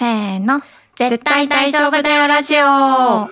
[0.00, 0.62] せーの。
[0.96, 3.28] 絶対大丈夫だよラジオ。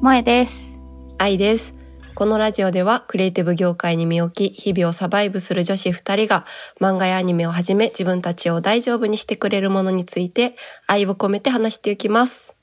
[0.00, 0.76] 萌えです。
[1.18, 1.74] 愛です。
[2.16, 6.44] このラジオではクリエイティブ業界に身を置き、日々をサバイブする女子二人が
[6.80, 10.56] 漫画やアニメをはじめ自分たちを大丈夫にしてくれるものについて
[10.88, 12.56] 愛を込めて話していきます。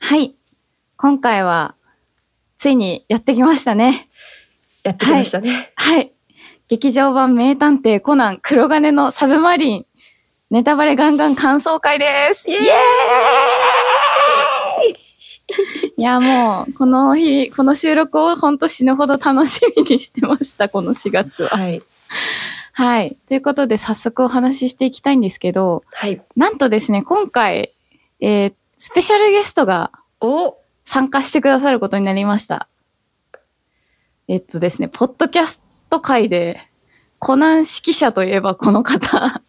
[0.00, 0.34] はい。
[0.96, 1.74] 今回は、
[2.56, 4.08] ついにやってきましたね。
[4.82, 5.72] やってきましたね。
[5.76, 6.12] はい。
[6.68, 9.86] 劇場版名探偵コナン黒金のサブマリン。
[10.50, 12.48] ネタバレガンガン感想会です。
[12.48, 12.62] イエーイ
[15.96, 21.50] いや、もう、この日、この収録を本当死ぬほど楽しみにしてました、この4月は。
[21.50, 21.82] はい。
[22.72, 23.16] はい。
[23.26, 26.20] ということで、早速お話ししていきたいんですけど、はい。
[26.36, 27.72] なんとですね、今回、
[28.20, 32.68] えー、スペシャルゲストがお参加してくださることになりました。
[34.28, 36.60] えっとですね、ポッドキャスト界で、
[37.18, 39.42] コナン指揮者といえばこの方。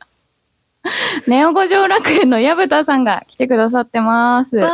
[1.27, 4.57] ネオ五条楽園の矢蓋さんが来てくださってます。
[4.57, 4.67] よよ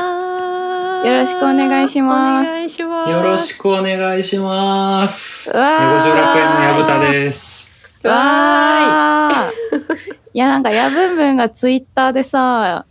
[1.04, 3.12] ろしくお願いしますお願いします。
[3.12, 5.50] よろしくお願いします。
[5.50, 7.70] ネゴジョ楽園の矢蓋です。
[8.04, 10.16] わわーい。
[10.34, 12.86] いや、なんか、やぶんぶんがツイッターでさ、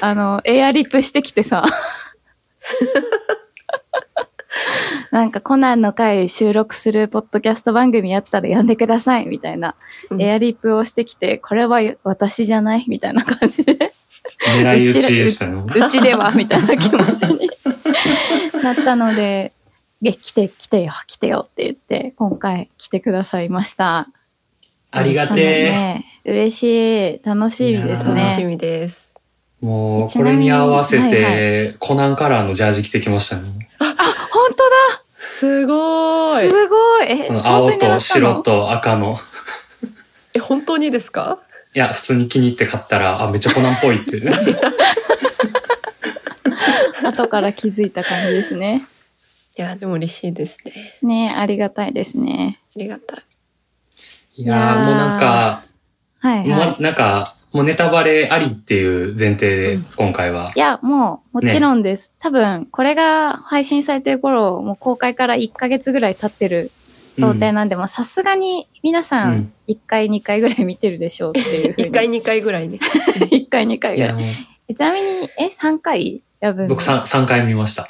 [0.00, 1.64] あの、エアリップしてきてさ、
[5.10, 9.74] なんか、コナンの回収録するポッドキャスト番組やったら呼んでください、みたいな、
[10.10, 13.76] うんエアリップをしてきて、これは私じゃないみたいな感じで、
[14.60, 15.64] 狙い撃ちでしたね。
[15.74, 17.50] うちでは、みたいな気持ちに
[18.62, 19.52] なったので、
[20.04, 24.08] え、来て、来てよ、来てよって言って、今回来てくださいました。
[24.90, 26.04] ありがてね。
[26.24, 27.20] 嬉しい。
[27.24, 28.22] 楽しみですね。
[28.22, 29.07] 楽しみです。
[29.62, 29.66] え。
[29.66, 33.70] もう、これに合わせはいて、コナンカラーのジャージ着てきましたね。
[33.78, 33.88] 本
[34.54, 34.68] 当
[35.20, 36.50] すごだい。
[36.50, 39.18] すごいえ、この本青と白と赤の。
[40.34, 41.38] え、本当にですか？
[41.74, 44.20] いや、普通に気に入って買ったら、あ、めっちゃコナンっぽいって。
[47.06, 48.86] 後から気づいた感じですね。
[49.56, 50.72] いや、でも嬉しいですね。
[51.02, 52.58] ねありがたいですね。
[52.76, 54.42] ありがたい。
[54.42, 55.62] いやー、もうなんか、
[56.20, 56.48] はい、はい。
[56.48, 60.52] ま、なんか、もうネタバレありっていう前提で、うん今回は。
[60.54, 62.12] いや、もう、もちろんです。
[62.18, 66.70] 多分、これが配信されてる頃、もう公開から1ヶ月ぐらい経ってる
[67.18, 71.88] 想定なんで、もうさすがに皆さうんん1回、2回ぐらい見てるでしょうっていう ふうに。
[71.88, 72.78] 一回、二回ぐらいね。
[73.30, 74.74] 1回、2回ぐらい。
[74.74, 77.88] ちなみに、え、3回や僕 3, 三回見ました。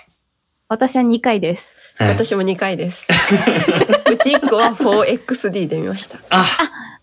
[0.68, 1.76] 私は2回です。
[1.96, 3.08] はい、私も二回です。
[4.10, 6.18] うち一個は 4XD で見ました。
[6.30, 6.44] あ、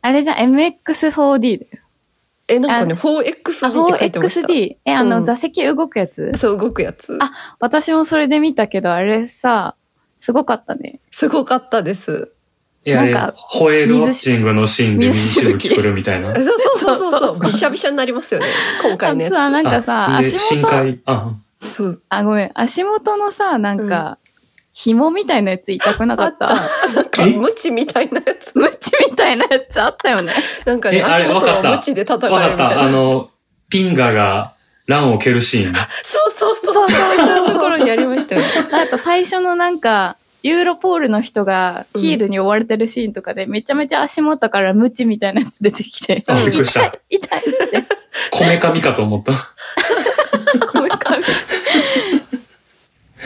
[0.02, 1.85] あれじゃん、MX4D だよ。
[2.48, 4.48] え、なんかね、あ 4XD って書いてました。
[4.48, 4.78] 4XD。
[4.86, 6.32] え、あの、うん座席動くやつ？
[6.36, 7.18] そう、動くやつ。
[7.22, 9.76] あ私もそれで見たけど、あれさ、
[10.20, 11.00] すごかったね。
[11.12, 12.32] すごかったです。
[12.86, 16.36] いや、なんかホエールウォッチングのシーンで水しぶき来るみたいな。
[16.36, 17.46] そうそうそうそうそう。
[17.48, 18.46] びしゃびしゃになりますよね。
[18.84, 19.34] 今回のやつ。
[19.34, 22.02] さ、なんかさ、足元、深海、あ、そう。
[22.10, 24.20] あ、ごめん、足元のさ、なんか、
[24.78, 26.52] 紐みたいなやつ痛くなかった？
[26.52, 26.94] あった。
[26.94, 28.52] なんか、ムチみたいなやつ。
[28.56, 30.34] ムチみたいなやつあったよね。
[30.66, 32.66] なんかね、足元をムチで叩わかった。
[32.66, 32.92] あかれるみたいな。
[32.92, 33.30] の、
[33.70, 34.54] ピンガが
[34.86, 35.74] 乱を蹴るシーン。
[36.04, 36.74] そうそうそう。
[36.74, 38.48] そうそういうところにありましたよね。
[38.74, 47.84] あと最初のなんか、ユーロポールの人がキールに追われてるシーンとかで、めちゃめちゃ足元からムチみたいなやつ出てきて、あびっくりした痛い、痛いって。
[48.30, 49.32] こめかみかと思った。
[50.68, 51.24] こめかみ。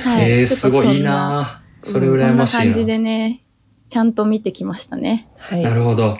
[0.04, 2.64] はえー、すごいいいなそれ羨ましいな。
[2.64, 3.44] そんな感じでね、
[3.90, 5.28] ちゃんと見てきましたね。
[5.38, 5.62] はい。
[5.62, 6.18] なるほど。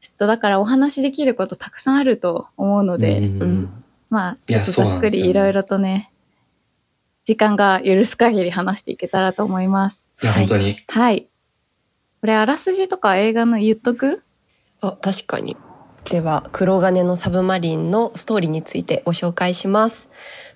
[0.00, 6.10] ちょっとだからお話できることたくさんあると思うので、うんうんまあ、ちょっとざっくりいろいろとね、
[7.24, 10.08] 時間が許す限り話していけたらと思います。
[10.22, 10.76] いや、本当に。
[10.88, 11.28] はい。
[12.20, 14.22] これ、あらすじとか映画の言っとく？
[14.80, 15.56] あ、確かに。
[16.10, 20.08] では、黒金のサブマリンのストーリーについてご紹介します。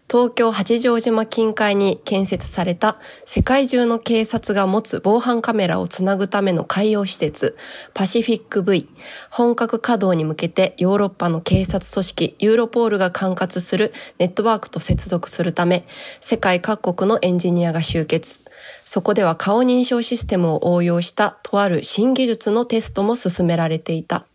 [0.08, 7.56] 東京八丈島近海に建設された世界中の警察が持つ防犯カメラをつなぐための海洋施設
[7.92, 8.88] パシフィック V
[9.30, 15.84] 本格稼働に向けてヨーロッパの警察組織ユーロポールが管轄するネットワークと接続するため
[16.20, 18.40] 世界各国のエンジニアが集結。
[18.84, 24.26] そこでは顔認証システムを応用したとある新技術のテストも進められていた。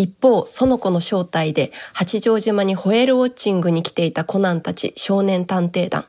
[0.00, 6.06] 一方、園子の正体で八丈島にホエールウォッチングに来ていたコナンたち少年探偵団。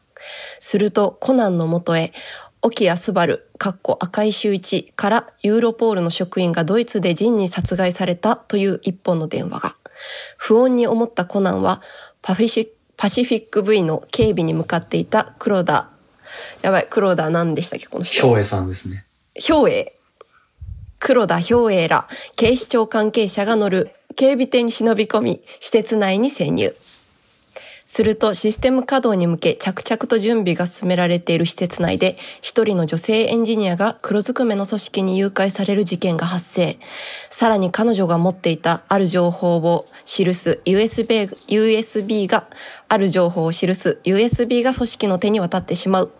[0.61, 2.13] するとコナンのもとへ、
[2.61, 9.75] 沖谷スバル、かっこ赤井秀一からユーロポールの職員がドイツでジンに殺害されたという一本の電話が。
[10.37, 11.81] 不穏に思ったコナンは
[12.21, 15.89] パフィシパシフィック V の警備に向かっていた黒田。
[16.61, 18.25] やばい、黒田何でしたっけこの人。
[18.33, 19.05] 兵衛さんですね。
[19.35, 20.00] 兵衛。
[21.01, 26.75] 黒田兵衛ら警視庁関係者が乗る警備艇に忍び込み、施設内に潜入。
[27.93, 36.79] するとシステム稼働に向け着々と準備が進められている施設内で一人の女性エンジニアが黒ずくめの組織に誘拐される事件が発生。
[37.29, 42.47] さらに彼女が持っていたある情報を記す USB, USB が、
[42.87, 46.13] ある情報を記す USB が組織の手に渡ってしまう。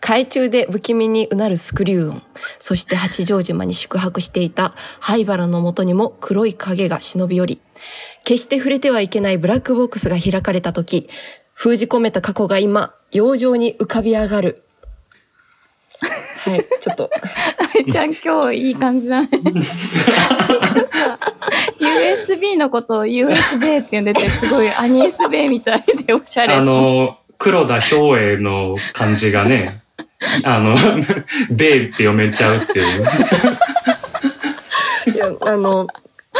[0.00, 2.22] 海中で不気味にうなるスクリュー音。
[2.58, 7.60] そして八丈島に宿泊していた灰原のもとにも黒い影が忍び寄り、
[8.24, 11.08] 決して触れてはいけないブラックボックスが開かれた時、
[11.54, 14.64] 封じ込めた過去が今、洋上に浮かび上がる。
[16.00, 19.28] はい、ちょっと、あいちゃん今日いい感じだね。
[21.78, 26.54] USB のことを USB って呼んでて、すごいアニエスベみたいでおしゃれ。
[26.54, 29.82] あの、黒田兵衛の漢字がね、
[30.44, 30.76] あの、
[31.50, 33.04] ベイって読めちゃうっていう。
[35.14, 35.86] いや、あの、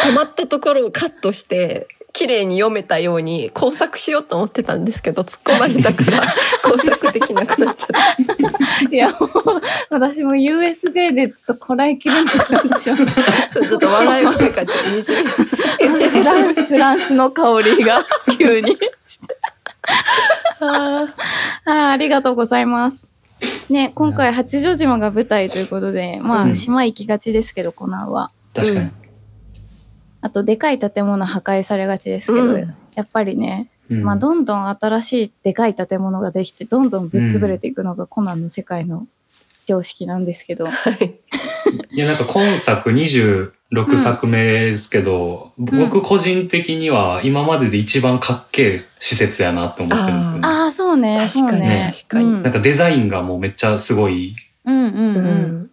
[0.02, 6.22] 止まったところをカットして、綺麗に読めたように工作しようと思ってたんですけど、突っ込まれたから
[6.64, 8.90] 工作できなくなっちゃった。
[8.90, 9.30] いや、もう、
[9.90, 13.52] 私も USB でちょっとこらえきれなくなってしまった。
[13.52, 15.18] そうちょっと笑い声がちょっとにじみ。
[16.08, 18.04] フランフランスの香りが
[18.36, 18.76] 急に。
[20.60, 21.06] あ
[21.66, 23.08] あーありがとうございます。
[23.70, 28.32] ね、今回八丈島が舞台ということで、まうんあ、島行きがちですけど、コナンは。
[28.54, 28.90] 確かに。
[30.20, 39.06] あと、でかい建物破壊されがちですけど、うんやっぱりね、うんまあ、どんどん新しいでかい建物ができて、どんどんぶっ潰れていくのがコナンの世界の
[39.66, 41.20] 常識なんですけど、 はい。
[41.92, 51.90] いや、なんか今作26作目ですけど、僕個人的には今までで一番かっけえ施設やなって思ってるんですけど、ああ、そうね、確かにね。
[51.92, 54.34] 確かにうんなんかデザインがもうめっちゃすごい。
[54.64, 55.67] うんうんううん。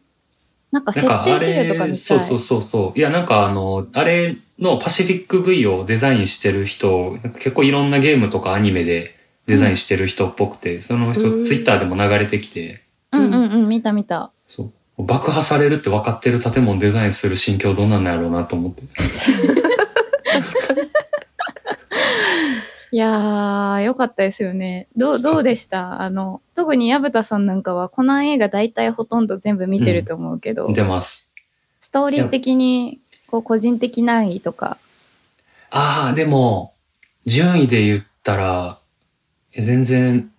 [0.72, 0.76] ん。
[0.76, 1.96] なんか設定資料とか。
[1.96, 3.00] そうそうそうそう。
[3.00, 9.16] いや、なんかあの、あれのパシフィック V をデザインしてる人、なんか結構いろんなゲームとかアニメで
[9.48, 14.32] デザインしてる人っぽくて、そのう人んツイッターでも流れてきて、うんうんうん、見た見た。
[14.48, 15.04] そう。
[15.04, 18.84] 爆破されるって分かってる建物デザインする心境どんなんやろうなと思って。
[22.96, 24.88] いやー、よかったですよね。
[24.96, 26.02] どう、どうでした？
[26.02, 31.34] あの、特に矢蓋さんなんかはコナン映画大体ほとんど全部見てると思うけど、出ます。
[31.82, 34.78] ストーリー的に、こう、個人的難易とか。
[35.72, 36.74] ああ、でも、
[37.26, 38.80] 順位で言ったら、
[39.54, 40.32] え全然、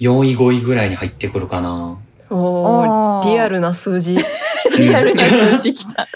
[0.00, 1.98] 4位5位ぐらいに入ってくるかな。
[2.30, 4.16] おあーーリアルな数字。
[4.78, 6.08] リアルな数字きた。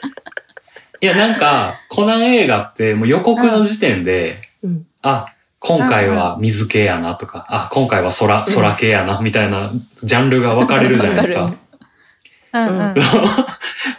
[1.02, 4.50] いや、なんか、コナン映画ってもう予告の時点で、うん。
[5.02, 5.26] あ、
[5.58, 9.70] 今回は水系やなとか、あ、今回は空、空系やな、みたいな
[10.02, 11.58] ジャンルが分かれるじゃないですわかか。
[12.52, 12.79] うん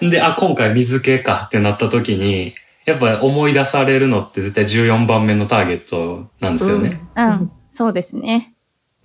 [0.02, 0.10] うん。
[0.10, 2.56] で、あ、今回水系かってなった時に、
[2.86, 7.00] やっぱ思い出されるのって絶対14番目のターゲットなんですよね。
[7.16, 7.52] うん。
[7.70, 8.54] そうですね。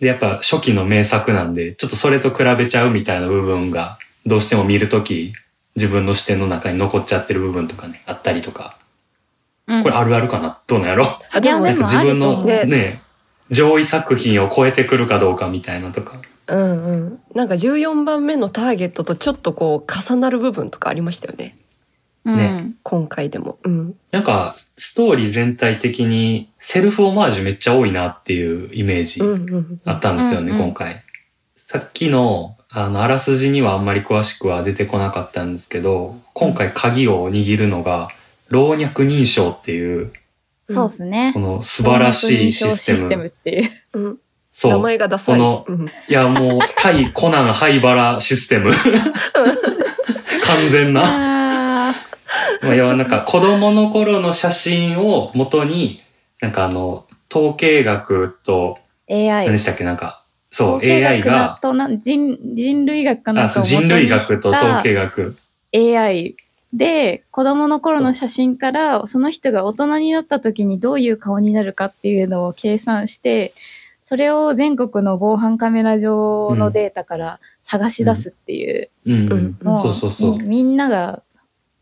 [0.00, 5.32] で、やっぱ初期の名作なんで、ちょっとそれと比べちゃうみたいな部分が、どうしても見るとき、
[5.76, 8.76] 自分の視点の中に残っちゃってる部分とかね、あったりとか。
[9.68, 9.82] うん。
[9.82, 10.60] これあるあるかな？
[10.66, 11.04] どうなんやろ？
[11.32, 13.02] あ、でもいやなんか自分のね、
[13.50, 16.20] 上位作品を超えてくるかどうかみたいなとか。
[16.48, 17.18] うんうん。
[17.34, 21.56] なんか14番目のターゲットとちょっとこう重なる部分とかありましたよね。
[22.24, 23.58] うんね今回でも。
[23.64, 23.94] うん。
[24.10, 29.20] なんか、ストーリー全体的にセルフオマージュめっちゃ多いなっていうイメージ
[29.84, 31.04] あったんですよね、うんうん今回。
[31.54, 38.08] さっきの、あの、あらすじにはあんまり詳しくは出てこなかったんですけど、今回鍵を握るのが、
[38.48, 40.12] 老若認証っていう、
[40.68, 41.40] そうですねこ。
[41.40, 42.96] の素晴らしいシステム。
[42.98, 43.70] システムっていう。
[43.94, 44.18] うん。
[44.52, 44.72] そう。
[44.72, 45.38] 名前がダサい。
[45.38, 48.70] このうんいや、もう、対コナン灰原システム。
[50.44, 51.90] 完全な。
[51.90, 51.94] あ
[52.62, 56.02] まあ、要はなんか子供の頃の写真を元に、
[56.40, 59.58] なんかあの、統計学と、ー何 AI で。
[59.58, 65.36] したっけなんか、そう、AI が、とな人人類学かなんか人類学と統し計学。
[65.72, 66.36] た AI
[66.72, 73.54] で子供の頃の写真からその人が大人になった時にどういう顔になるかっていうのを計算して
[74.08, 79.32] それを全国の防犯カメラ上のデータから探し出すっていう、うん、うん。
[79.32, 80.38] うんもそうそうそう。
[80.38, 80.42] み。
[80.44, 81.24] みんなが、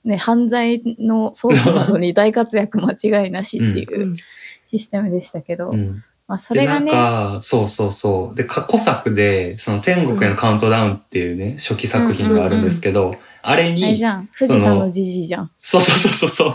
[0.07, 4.17] ね、犯罪の捜査などに大活躍間違いなしっていううん。
[4.65, 6.03] システムでしたけど、うん。
[6.27, 8.35] まあそれがねで、なんか、そうそうそう。
[8.35, 14.29] で、過去作で、その天国へのカウントダウンっていうね、初期作品があるんですけど、あれあれにじ、ゃん。
[14.39, 15.51] 富士山のじじいじゃん。
[15.61, 16.55] そうそうそうそうそう。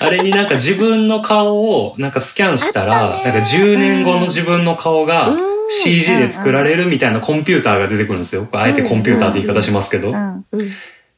[0.00, 8.46] あれになんか自分の顔をなんかスキャンしたあら、なんか10年後の自分の顔がうん CG で作られるみたいなコンピューターが出てくるんですよ。
[8.52, 10.12] あえてコンピューターって言い方しますけど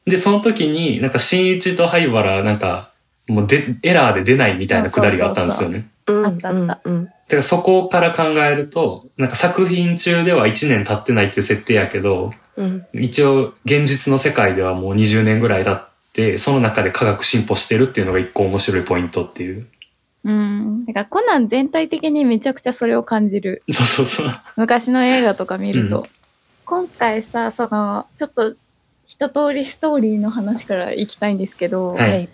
[0.05, 2.91] で、その時になんか新一と灰原なんか
[3.27, 5.87] もうでエラーで出ないみたいなくだりがあったんですよね。
[6.07, 19.67] うんあったあったうんだからそこから考えると、なんか作品中では1年経ってないっていう設定やけど、うん一応現実の世界ではもう20年ぐらい経って、その中で科学進歩してるっていうのが一個面白いポイントっていう。
[20.25, 20.85] うん。
[20.85, 23.63] だからコナン全体的にめちゃくちゃそれを感じる。
[23.71, 24.41] そうそうそう。
[24.57, 26.01] 昔の映画とか見ると。
[26.01, 26.05] うん
[26.69, 28.53] 今回さ、その、ちょっと、
[29.07, 32.29] 一通りストーリーの話から行きたいんですけど、はいはい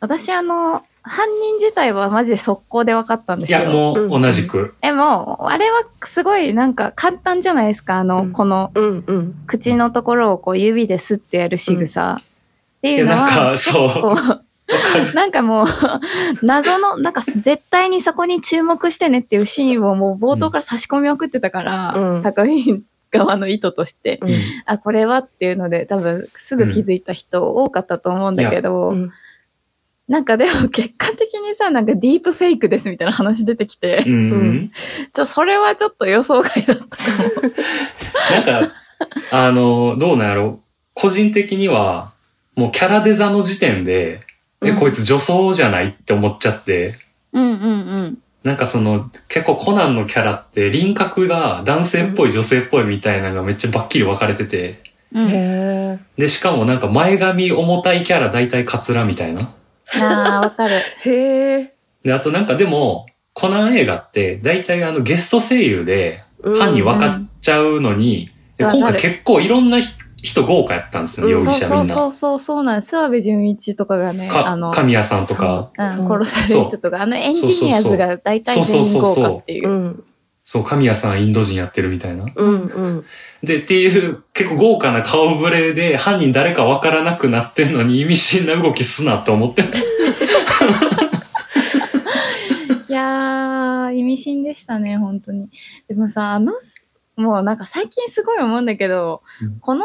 [0.00, 3.58] 私あの、犯人自体はマジで速攻で分かったんですよ。
[3.60, 4.74] いや、もう同じく。
[4.82, 7.96] でも、あれはすごいなんか簡単じゃないですか？
[7.96, 12.20] あの、うんこのうんうん口のところをこう指でスッてやる仕草。
[12.20, 15.14] っていうのは、なんか、そう。
[15.14, 15.66] なんかもう、
[16.42, 24.28] 謎の、なんか絶対にそこに注目してねっていうシーンをもう冒頭から差し込みまくってたから、うん作品側の意図として、うん
[24.66, 29.10] あ、これはっていうので多分すぐ気づいた人多かったと思うんだけど、うん
[30.08, 34.32] なんかでも結果的にさ、なんかディープフェイクですみたいな話出てきて、うん。
[34.32, 34.70] う ん
[35.12, 37.02] ちょ、それはちょっと予想外だったか
[37.42, 38.42] も。
[38.46, 38.72] なんか、
[39.30, 40.60] あの、どうなんやろ
[40.94, 42.12] 個人的には、
[42.56, 44.22] もうキャラデザの時点で、
[44.62, 46.98] え、うんこいつ女装じゃないって思っちゃって、
[47.32, 47.56] うんうんう
[48.06, 48.18] ん。
[48.42, 54.80] なんかその、結構コナンのキャラって輪郭が男性っぽい女性っぽいみたいなのがめっちゃバッキリ分かれてて、
[55.12, 59.52] うん、へで、しかもなんか前髪重たいキャラ大体カツラみたいな。
[60.00, 60.76] ああ、わかる。
[61.06, 61.72] えへえ
[62.04, 68.82] で、あとなんかでも、コナン映画って大体あのゲスト声優で犯人分かっちゃうのに、でうんわかる。
[68.82, 71.32] 今回結構いろんな人人豪華やったんですよ、うん。
[71.32, 71.94] 容そうそう疑者みんな。
[71.94, 72.96] そうそうそうなんです。
[72.96, 75.84] 諏訪部純一とかがね、あかの、神谷さんとか、う。
[75.84, 76.24] ん、そう。
[76.24, 79.68] 殺される人とか、あのエンジニアーズが大体全員豪華っていう。
[79.68, 79.72] う。
[79.72, 80.04] ん
[80.50, 82.24] そう、神谷さんインド人やってるみたいな。
[82.34, 83.04] うんうん
[83.42, 89.60] で、っていう結構豪華な顔ぶれで犯人誰かわからなくなってんのに意味深な動きすなって思って。
[92.88, 95.50] いやー、意味深でしたね、本当に。
[95.86, 96.54] でもさ、あの、
[97.16, 99.84] もうなんか最近すごい思うんだけど、うんこの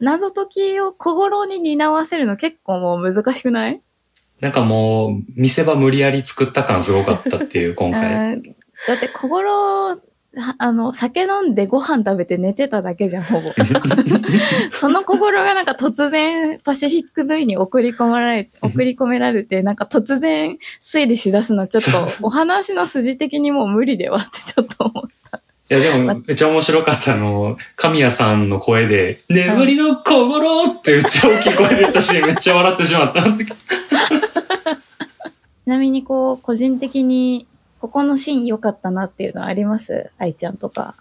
[0.00, 3.82] 謎解きを小五郎に担わせるの結構もう難しくない？
[4.40, 8.56] なんかもう、見せ場無理やり作った感すごかったっていう、今回。
[8.88, 10.00] うんだって小五郎、
[10.34, 13.50] はあの、酒飲んでご飯食べて寝てただけじゃん、ほぼ。
[14.72, 21.90] その小五郎がなんか突然パシフィック V に送り込まれ、送り込められて、なんか突然推理しだすのちょっと
[22.22, 25.08] お話の筋的にもう無理ではってちょっと思う。
[25.70, 33.22] いや、でも、めっちゃ面白かったの、神谷さんの声で、眠りの小五郎ってめっちゃ大きい声で言ったし、 めっちゃ笑ってしまった。
[33.22, 33.28] ち
[35.66, 37.46] なみにこう、個人的に
[37.82, 40.12] ここのシーン良かったなっていうのはあります？
[40.16, 40.94] 愛ちゃんとか。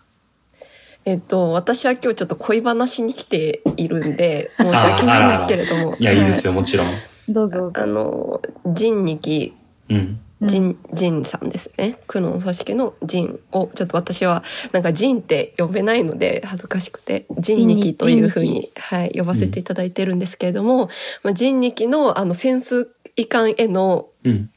[1.06, 6.88] えっと私は今日ちょっと恋話に来ているんで申し訳ないんですけれどもいや、いいですよ、もちろん。
[7.30, 7.86] どうぞどうぞあ。
[7.86, 9.54] の仁二期
[9.90, 9.98] うん。
[9.98, 10.20] うん
[10.50, 20.90] 仁仁さんですね苦悩組織の仁をちょっと私はなんか仁って呼べないので恥ずかしくて仁二期というふうに、はい、呼ばせていただいてるんですけれども、
[21.22, 22.88] まあ、仁二期のあの潜水
[23.30, 24.50] 艦へのうん。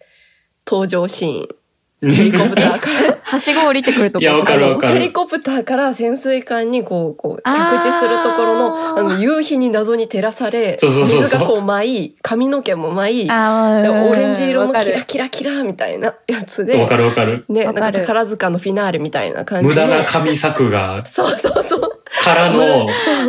[0.67, 1.49] 登場シーン
[2.03, 3.19] ヘリコプターから。
[3.25, 4.93] はしご降りてくるとこいやわかるわかる。
[4.95, 11.23] ヘリコプターから潜水艦にこう、こう、着地するところの、あの、夕日に謎に照らされ、そうそうそうそう。
[11.23, 17.45] 水がこう舞い、髪の毛も舞い、オレンジ色のキラキラキラみたいなやつわでか、るわかる。
[17.49, 19.81] ね、なんか宝塚のフィナーレみたいな感じで。
[19.83, 22.01] 無駄な紙作画そうそうそう。
[22.23, 22.89] からの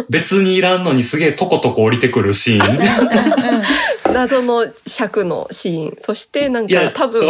[0.10, 3.64] 別にいらんのにすげえトコトコ降りてくるシーン。
[4.14, 5.98] 謎の尺のシーン。
[6.02, 7.30] そしてなんか多分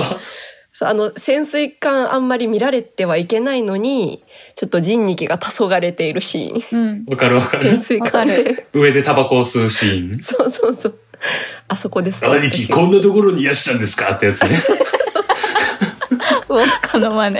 [0.81, 4.21] あの、潜水艦あんまり見られてはいけないのに、
[4.55, 6.79] ちょっと人力が黄昏れているシーン。
[6.79, 7.05] うん。
[7.09, 7.63] わかるわかる。
[7.63, 8.67] 潜水艦わで。
[8.73, 10.21] 上でタバコを吸うシーン。
[10.21, 10.99] そうそうそう。
[11.69, 12.29] あそこですね。
[12.29, 14.11] 兄貴、こんなところにいらしたんですか？
[14.11, 14.49] ってやつね。
[16.49, 17.37] ウォッカの真似。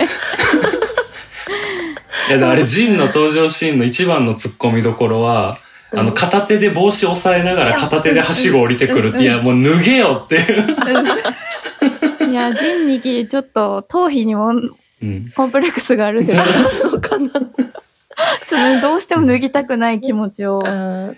[2.30, 5.58] や、でもあれ、ジンの登場シーンの一番の突っ込みどころは、
[5.94, 10.64] あの、片手で帽子押さえながら片手ではしご降りてくるって、いや、もう脱げよっていう。
[12.30, 15.32] いや、人力、ちょっと、頭皮にもうん。
[15.34, 16.38] コンプレックスがある説。
[16.84, 17.30] のかな。
[18.46, 20.62] ちょっとどうしても脱ぎたくない気持ちを、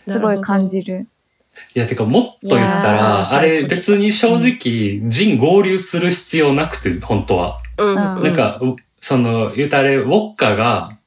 [0.09, 1.07] すごい感じる。
[1.75, 7.61] いや、てか、もっと言ったら、ーあれ、別に正直、ジン合流する必要なくて、本当は。
[7.79, 7.89] うん。
[7.89, 10.98] うんなんか、うその、言うたらあれ、ウォッカが、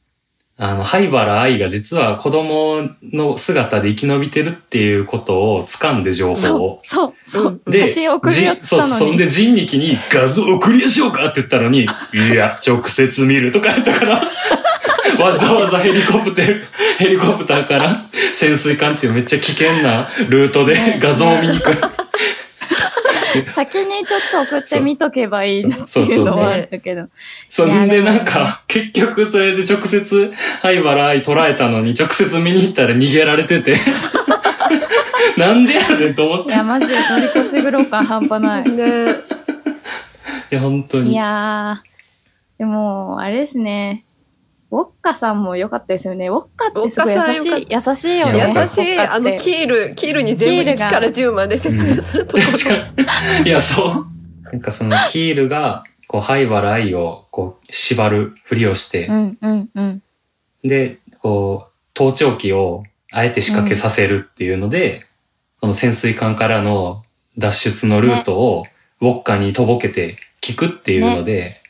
[0.64, 7.62] あの、灰原愛が実は子供の姿で生き延びてるっていうことを掴んで情報そうを。、そう、そう。
[7.66, 9.18] で、写真送るやつたじそうそう、そんのに。
[9.18, 14.22] で人力に画像をクリアしようかって言ったのに、いや、直接見るとか言ったから、
[15.20, 16.62] わざわざヘリコプター、
[17.00, 21.72] ヘリコプターから潜水艦っていうめっちゃ危険なルートで画像を見に行く。
[23.48, 27.08] 先にちょっと送ってみとけばいいなっていうのはあったけど。
[27.50, 33.78] そんでなんか、結局それで直接、灰原愛捉えたのに直接見に行ったら逃げられてて。
[35.38, 36.52] なんでやねんと思って。
[36.52, 38.70] いいや、マジで乗り越し苦労感半端ない。
[38.70, 39.42] ね
[40.52, 41.12] や、本当に。
[41.12, 44.04] いやー、でも、あれですね。
[44.72, 46.30] ウォッカさんも良かったですよね。
[46.30, 48.40] ウォッカってすごい優しい、優しいよいね。
[48.40, 48.98] や優しい。
[48.98, 53.48] あの、キール、キールに全部キールが1から10まで説明するとこ確かに。
[53.48, 54.06] いや、そう。
[54.44, 60.04] なんかそのキールが、こう、灰原愛を、こう、縛るふりをしてう、ん、うん、うん。
[60.64, 65.06] で、こう、盗聴器をあえて仕掛けさせるっていうので、
[65.60, 67.04] この潜水艦からの
[67.38, 68.66] 脱出のルートを
[69.02, 71.62] ウォッカにとぼけて聞くっていうので、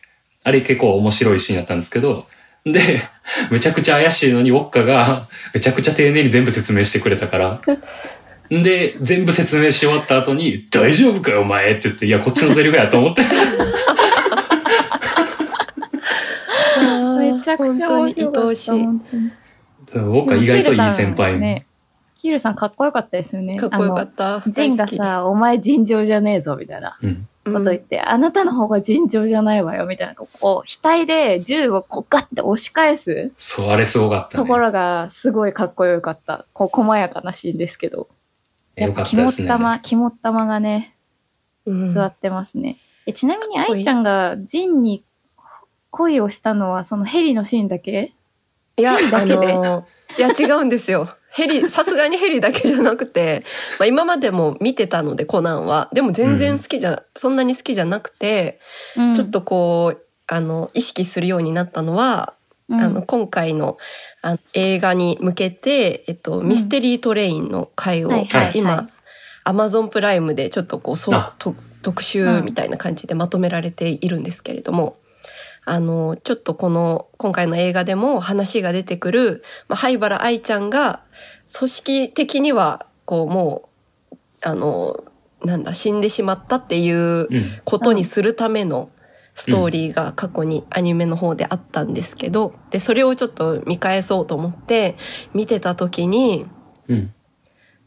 [0.43, 2.25] あれ結構面白いシーンだったんですけど、
[2.65, 3.01] で、
[3.50, 7.62] めちゃくちゃ怪しいのにウォッカがめちゃくちゃ丁寧に全部説明してくれたから、
[8.50, 13.22] で、全部説明し終わった後に、大丈夫かよお前って言って、いや、こっちのセリフやと思って。
[17.32, 18.34] めちゃくちゃ面白かった。
[18.34, 18.72] 本当に愛おしい。
[18.72, 21.39] ウォッカ意外といい先輩。
[21.39, 21.65] ね。
[22.15, 23.58] キールさんかっこよかったですよね。
[23.58, 24.44] かっこよかった。
[24.46, 27.27] ジンがさ、お前尋常じゃねえぞ、みたいなうん。
[27.45, 30.15] こと言って、あなたの方が尋常じゃないわよ、みたいな。
[30.15, 34.43] こう、額で銃をこうガッて押し返すそう、あれすごかったね。
[34.43, 36.45] ところがすごいかっこよかった。
[36.53, 38.07] こう、細やかなシーンですけど。
[38.75, 39.33] やよっぱ肝っ。
[39.33, 40.95] 玉、肝っ玉がね、
[41.65, 42.77] うん座ってますね。
[43.05, 45.03] えちなみに愛ちゃんがジンに
[45.89, 48.13] 恋をしたのはそのヘリのシーンだけ
[48.77, 49.03] いや、い
[50.17, 51.07] や違うんですよ。
[51.31, 53.43] ヘリ、 さすがにヘリだけじゃなくて、
[53.79, 55.89] まあ今までも見てたのでコナンは。
[55.93, 58.59] でも全然好きじゃ、そんなに好きじゃなくて、
[58.97, 59.15] うん。
[59.15, 62.33] ちょっとこう、あの、意識するようになったのは、
[62.69, 62.79] うん。
[62.79, 63.77] あの、今回の
[64.21, 68.51] あの映画に向けて、えっと、ミステリートレインの回を、はいはいはい。
[68.55, 68.89] 今、
[69.44, 71.33] アマゾンプライムでちょっとこう、そう
[71.81, 74.98] 特集みたいな感じでまとめられているんですけれども、
[75.72, 81.00] あの、ちょっとこの、今回の映画でも話が出てくる、まあ、灰原愛ちゃんが、
[81.57, 83.70] 組織的には、こう、も
[84.12, 85.01] う、あの、
[85.46, 87.27] なんだ、死んでしまったっていううん。
[87.64, 88.90] ことにするための
[89.34, 94.98] ストーリーが過去にアニメの方であったんですけど、で、それをちょっと見返そうと思って
[95.34, 96.48] 見てた時に、
[96.90, 97.14] うん。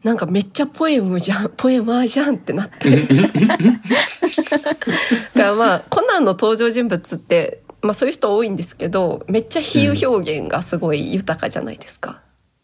[0.02, 2.90] なんかめっちゃポエムじゃん、 ポエマーじゃんってなって。
[2.96, 3.68] だか
[5.34, 12.22] らまあ、コナンの登場人物って、まあそういう人多いんですけど、めっちゃ比喩表現がすごい豊かじゃないですか。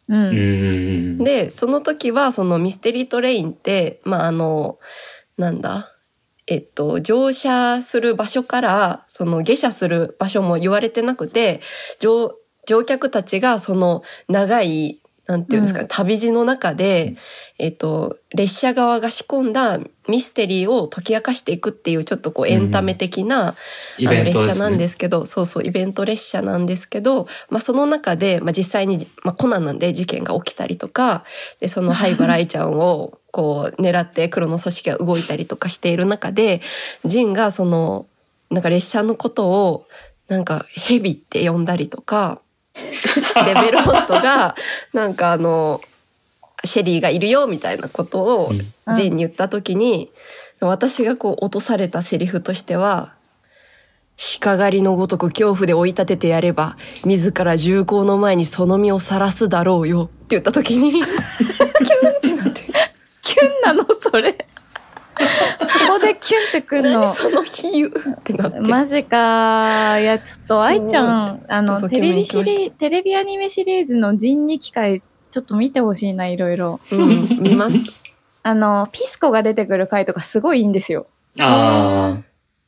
[0.08, 0.14] う。
[0.14, 1.24] うんん。
[1.24, 4.78] で、その時はそのミステリートレインって、まああの、
[5.36, 5.94] なんだ、
[6.46, 11.60] えっと、乗車する場所から、その下車する場所も言われてなくて、
[12.00, 12.34] 乗、
[12.66, 14.99] 乗客たちがその長い、
[15.30, 15.86] なんていうんですか、うん。
[15.86, 17.14] 旅路の中で、
[17.58, 23.54] えっと、列車側が仕込んだミステリーを解き明かしていくっていうちょっとこうエンタメ的な、
[23.96, 24.54] イあの列車。
[24.56, 31.24] なんですけど、そうそう、イベント列車なんですけど、まあその中で、まあ実際に、まあコナンなんで事件が起きたりとか、
[31.60, 36.60] で、その 灰原愛ちゃんをこう狙って黒の組織が動いたりとかしている中で、
[37.04, 38.06] ジンがその、
[38.50, 39.86] なんか列車のことを、
[40.26, 42.40] なんかヘビって呼んだりとか、
[43.44, 44.54] で、ベロントが、
[44.92, 45.80] なんかあの、
[46.64, 48.50] シェリーがいるよみたいなことを
[48.86, 48.94] うん。
[48.94, 50.10] ジンに言った時に、
[50.60, 53.12] 私がこう落とされたセリフとしては、
[54.40, 62.62] 鹿狩りのごとく恐怖で追い立ててやれば、自ら銃口の前にその身を晒すだろうよって言った時に、 キュンってなって、
[63.22, 63.86] キュンなの？
[63.98, 64.46] それ。
[65.20, 67.00] そこでキュンってくんの？
[67.00, 67.08] 何。
[67.08, 68.60] その比喩ってなって。
[68.60, 69.98] マジか。
[70.00, 76.80] いや、ちょっと、愛ちゃん、あの、テレビシリ、テレビアニメシリーズの人二機会、ちょっと見てほしいな、いろいろ。
[76.92, 77.76] うん、見ます。
[78.42, 81.06] あの、ピスコが出てくる回とかすごいいいんですよ。
[81.38, 82.18] あ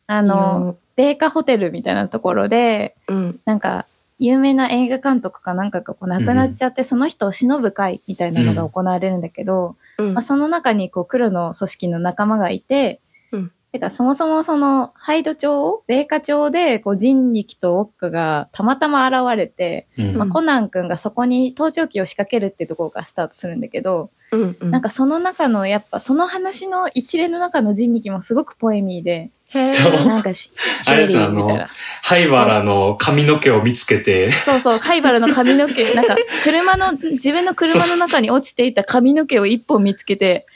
[0.07, 3.87] あの、米花ホテルみたいなところで、うん、なんか、
[4.19, 10.15] 有名な映画監督かなんかがこう亡くなっちゃって、その人を忍ぶ会みたいなのが行われるんだけど、うん。
[10.15, 13.01] まあ、その中にこう黒の組織の仲間がいて、
[13.33, 13.53] うん。
[13.73, 20.17] てか、そもそもその、ハイド町、米花町で、こう、人力とウォッカがたまたま現れて、うん。
[20.17, 24.71] まあ、コナン君がそこに盗聴器を仕掛けるっていうところからスタートするんだけど、うんうん。
[24.71, 31.71] なんかその中の、やっぱその話の一連の中の人力もすごくポエミーで、なんかし、シあェリれですあのーみたいな。
[32.03, 40.47] 灰原の髪の毛を見つけて、そうそう、カイバルの髪の毛、 なんか、車の、自分の車の中に落ちていた髪の毛を一本見つけて、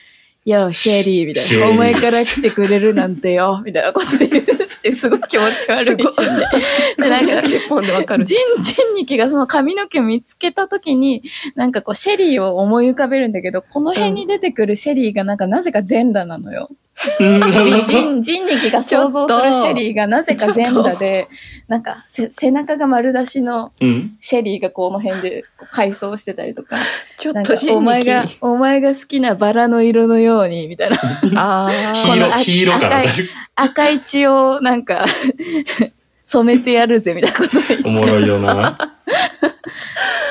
[0.47, 1.69] いや、シェリー、みたいな。
[1.69, 6.47] お前から来てくれるなんてよ、みたいなこと言うって、すごい気持ち悪い一瞬で。
[7.03, 8.25] で、 なんか、一本でわかる。
[8.25, 11.23] ジン、ジンニキがその髪の毛を見つけたときに、
[11.55, 16.71] なんかこう、シェリーを思い浮かべるんだけど、この辺に出てくるシェリーがなんかなぜか全裸なのよ。
[17.21, 21.29] うんジン、ジン、ジンニキが想像するシェリーがなぜか全裸で、
[21.69, 24.17] なんかせ背中が丸出しのうん。
[24.19, 26.77] シェリーがこの辺で改装してたりとか、
[27.19, 30.97] ちょっと人お前が力。、お前が好きなバラの色のように、みたいな。
[31.37, 33.09] あ黄色、黄色から赤い
[33.55, 35.05] 赤い血をなんか、
[36.25, 38.79] 染めてやるぜ、みたいなことを言っちゃうおもろいよな。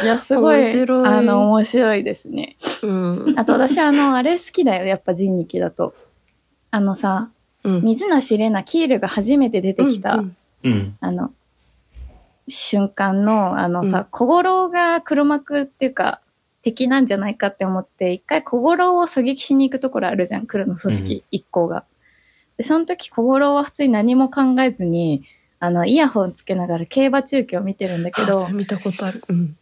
[0.03, 2.57] いや、すごい、面白いあの、面白いですね。
[2.83, 2.87] あ。
[2.87, 3.33] うん。
[3.37, 5.93] あと私、あの、あれ好きだよ、やっぱ人力だと。
[6.75, 7.31] あのさ、
[7.63, 7.81] うん。
[7.83, 10.97] 水無しレナ、キールが初めて出てきた、うんうん。
[10.99, 11.31] あの、
[12.49, 16.19] 瞬間の、あのうさ、小五郎が黒幕っていうか、
[16.63, 21.85] 敵なんじゃないかって思って、一回小五郎を狙撃しに行くところあるじゃん、黒の組織一行が。
[22.57, 25.23] で、その時小五郎は普通に何も考えずに、
[25.61, 29.23] あの、イヤホンつけながら競馬中継を見てるんだけど見たことある。
[29.29, 29.55] うん。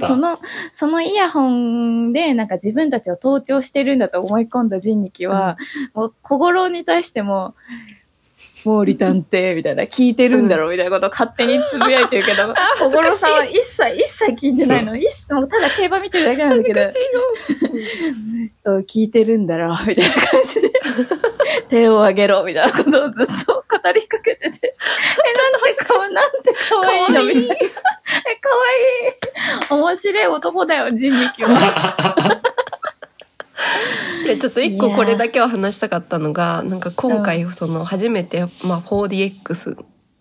[0.00, 0.40] その、
[0.72, 5.56] そのイヤホンでなんか自分たちを盗聴してるんだと思い込んだ人力は、
[5.94, 7.54] もう小五郎に対しても、
[8.62, 14.96] 毛利探偵みたいな、聞いてるんだろうみたいなことを勝手につぶやいてるけど、小五郎さんは一切、一切聞いてないの。
[14.96, 16.80] 一切、もうただ競馬見てるだけなんだけど、
[18.64, 18.80] う。
[18.80, 20.72] ん聞いてるんだろうみたいな感じで、
[21.68, 27.24] 手を挙げろみたいなことをずっと語りかけてて、 え、なんてかわ、なんてかわいいの？
[27.24, 27.46] みたい？
[27.48, 27.54] な。
[27.56, 29.80] え、かわいい。
[29.80, 32.40] 面白い男だよ、人力は。
[34.26, 39.76] でちょっと一個これだけは話したかったのがなんか今回その初めて、まあ、4DX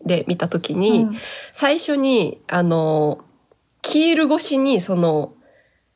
[0.05, 1.17] で見た時に、うん
[1.53, 3.19] 最初にあの
[3.81, 5.33] キール越しにその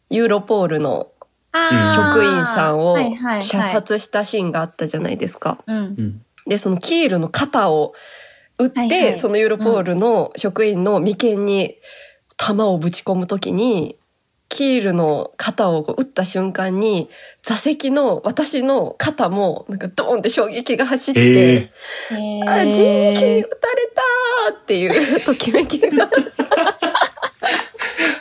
[0.10, 1.10] ユーロポールの
[1.54, 2.98] 職員さんを
[3.42, 5.58] 射殺したシーンがあったじゃないですか。
[5.68, 5.80] うんう。
[6.02, 6.22] ん。
[6.48, 7.94] でそのキールの肩を
[8.58, 9.18] 打って、はいはい。
[9.18, 11.76] そのユーロポールの職員の眉間に
[12.38, 13.98] 弾をぶち込む時に
[14.50, 17.10] キールの肩をこう打った瞬間に
[17.42, 21.72] 座席の私の肩もなんかドーンって衝撃が走って、え
[22.12, 25.88] へあ人力に撃たれたーっていう ときめきが。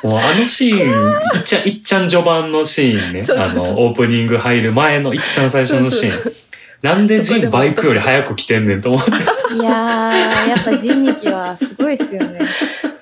[0.03, 3.23] え もうあのシーン、いっちゃん、いっちゃん序盤のシーンね。
[3.23, 3.65] そうそうそう。
[3.67, 6.13] あの、オープニング入る前のいっちゃん最初のシーン。
[6.13, 6.35] そうそう
[6.83, 9.11] なんでジンバイクより早く来てんねんと思って。
[9.55, 12.41] いやー、やっぱ人力はすごいっすよね。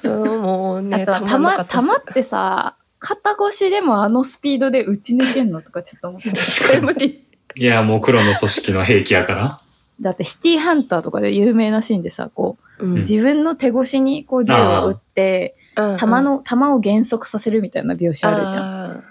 [0.05, 6.35] うんもうあねとは、たたま、たまってさ、肩越しでもあのスピードで打ち抜けんのとかちょっと思って。
[6.37, 9.61] それ無理いや、もう黒の組織の兵器やから。
[10.01, 19.05] だってシティハンターとかで有名なシーンでさ、こう、うん自分の手越しにこう銃を撃って、弾の、弾を減速させるみたいな描写あるじゃん。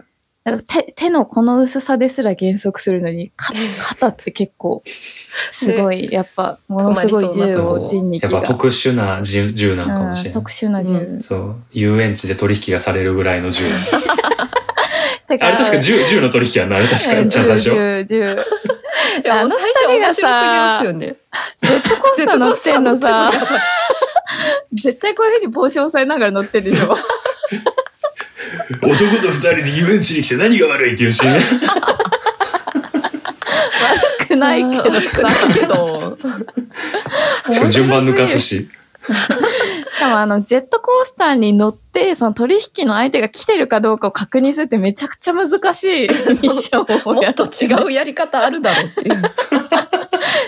[0.46, 4.84] あだから手手のこの薄さですら減速するのに、か肩って結構、
[5.52, 8.40] すごい、やっぱ、ものすごい銃を人力が。
[8.40, 10.40] やっぱ特殊な銃銃なんかもしれない。
[10.40, 10.96] うん特殊な銃。
[10.96, 11.64] うそう。
[11.72, 13.64] 遊園地で取引がされるぐらいの銃。
[15.38, 17.64] てあれ確か銃、銃の取引やな、あれ確かうん一番最初。
[17.64, 18.24] 銃、銃。
[18.24, 18.38] ー
[19.24, 19.56] いやあの二
[19.94, 20.82] 人がさ。
[20.82, 23.32] ジェットコースター乗ってんのさ
[24.74, 26.96] 絶対こういうふうに帽子押さえながら乗ってるでしょ。
[28.82, 31.40] 男と二人で遊園地に来て何が悪いっていうシーンね。
[34.20, 35.48] 悪くないけど悪くないさ。
[35.54, 36.18] けど。
[37.52, 38.70] しかも順番抜かすし。
[39.92, 47.14] しかもあの、ジェットコースターに乗って、その取引の相手が来てるかどうかを確認するってめちゃくちゃ難しいミッションを。
[47.16, 49.22] もっと違うやり方あるだろうっていう。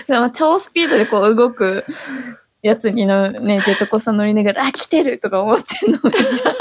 [0.06, 1.84] でも超スピードでこう動く
[2.62, 6.54] やつにのね、ジェットコースター乗りながら、あ、来てるとか思ってんのめっちゃ。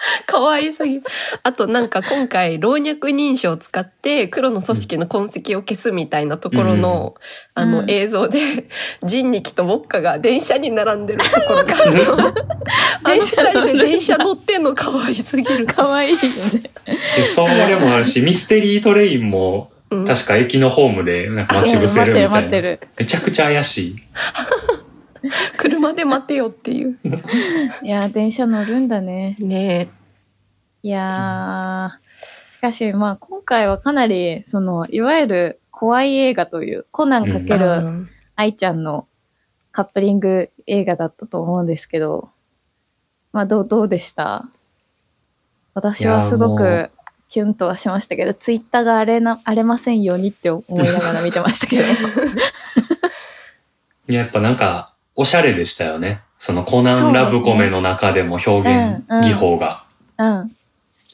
[0.26, 1.00] 可愛すぎ。
[1.42, 7.14] あとなんか今回老若認証を使って黒の組織の痕跡を消すみたいなところの、
[7.54, 8.68] あのうん映像で
[9.02, 12.12] 人力とウォッカが電車に並んでるところがあるの。
[13.02, 15.66] あの二人で電車乗ってんの可愛すぎる。
[15.68, 16.62] 可愛いよね。
[17.16, 22.30] で、それもあるし、ミステリートレインも、うん確か駅のホームでなんか待ち伏せるみたいな。
[22.30, 23.96] 待ってる待ってめちゃくちゃ怪しい。
[25.56, 26.98] 車で待てよっていう。
[27.82, 29.36] いやー、電車乗るんだね。
[29.38, 29.88] ね
[30.82, 37.40] いやー、しかし、まあ今回はかなり、その、いわゆる怖い映画という、コナンかえ。
[37.42, 39.06] けるうん愛ちゃんの
[39.70, 42.30] カップリング映画だったと思うんですけど、
[43.34, 44.48] まあどう、どうでした？
[45.74, 46.88] 私はすごく
[47.28, 51.82] キュンとはしましたけど、ツイッターが荒れな、荒れませんようにって思いながら見てましたけど。
[54.08, 56.22] いややっぱなんか、おしゃれでしたよね。
[56.38, 59.84] そのコナンラブコメの中でも表現、うんうん技法が。
[60.16, 60.50] うん。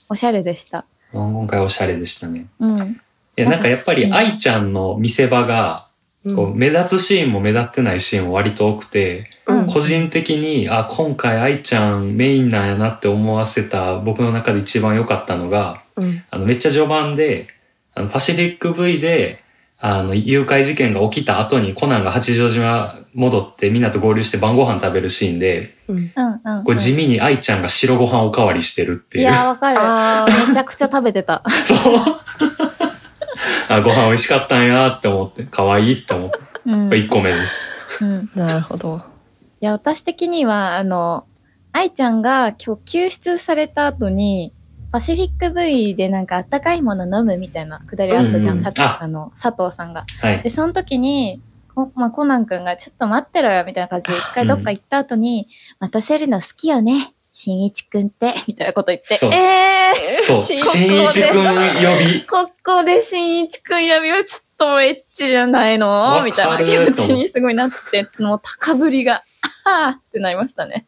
[0.08, 0.84] おしゃれでした。
[1.12, 2.46] 今回おしゃれでしたね。
[2.60, 2.92] うん。
[2.92, 2.96] い
[3.34, 5.88] や、なんかやっぱりうん愛ちゃんの見せ場が、
[6.36, 17.48] こううん目立つシーンも目立ってないシーンも割と多くて、うん個人的に、あ、今回愛ちゃんメインなんやなって思わせた僕の中で一番良かったのが、うんあの、めっちゃ序盤で、
[17.92, 19.42] あの、パシフィック V で、
[19.78, 26.12] あの、誘拐事件が起きた後にコナンが八丈島戻ってみんなと合流して晩ご飯食べるシーンで、うん
[26.44, 26.64] うん。
[26.64, 29.24] これ地味に愛ちゃんが白ご飯おかわりしてるっていう。
[29.24, 29.78] いや、わかる。
[29.80, 31.42] あめちゃくちゃ食べてた。
[31.64, 31.78] そう。
[33.68, 36.38] あ、ご飯美味しかったんやって思って、可愛いって思って。
[36.64, 36.88] うん。
[36.88, 37.72] 1個目です。
[38.00, 38.30] うん。
[38.36, 39.02] あ、なるほど。
[39.60, 41.26] いや、私的には、あの、
[41.72, 44.54] 愛ちゃんが今日救出された後に、
[44.96, 48.56] パシフィック V でなんかあったかいもの飲むみたいなくだりあったじゃん。
[48.56, 50.06] うんたああの、佐藤さんが。
[50.22, 50.48] はいで、。
[50.48, 51.42] その時に、
[51.74, 55.48] こまあ、コナン君がちょっと待ってろよみたいな感じで一回どっか行った後に、
[55.80, 57.12] 待たせるの好きよね。
[57.30, 61.54] 新一くんって、みたいなこと言ってそう、えそう、新新一くん呼び。
[62.22, 66.22] ー、ここで新一くん呼びはちょっとエッチじゃないの？
[66.24, 69.22] みたいな気持ちにすごいなって、もう高ぶりが、
[69.66, 70.86] あーってなりましたね。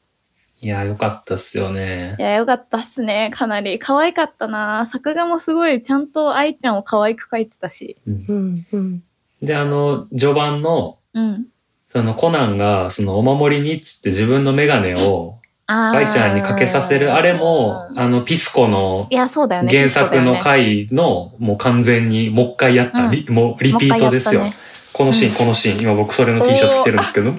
[0.61, 2.23] いや、よかったっすよねい。
[2.23, 3.31] や、よかったっすね。
[3.33, 3.79] かなり。
[3.79, 7.97] 可愛かったな作画もすごい、ちゃんと愛ちゃんを可愛く描いてたし。
[8.07, 9.03] うんうんうん
[9.43, 11.47] で、あの、序盤の、うん。
[11.93, 19.71] そのコナンが、そのお守りにっつって自分のメガネを、愛ちゃんにかけさせる、あれも、あの、ピスコのいや、そうだよね。
[19.71, 24.45] 原作の回の、もう完全に、もう一回やった、うんリもうリピートですよ。
[24.93, 25.81] このシーン、このシーン。
[25.81, 27.35] 今僕それの T シャツ着てるんですけど。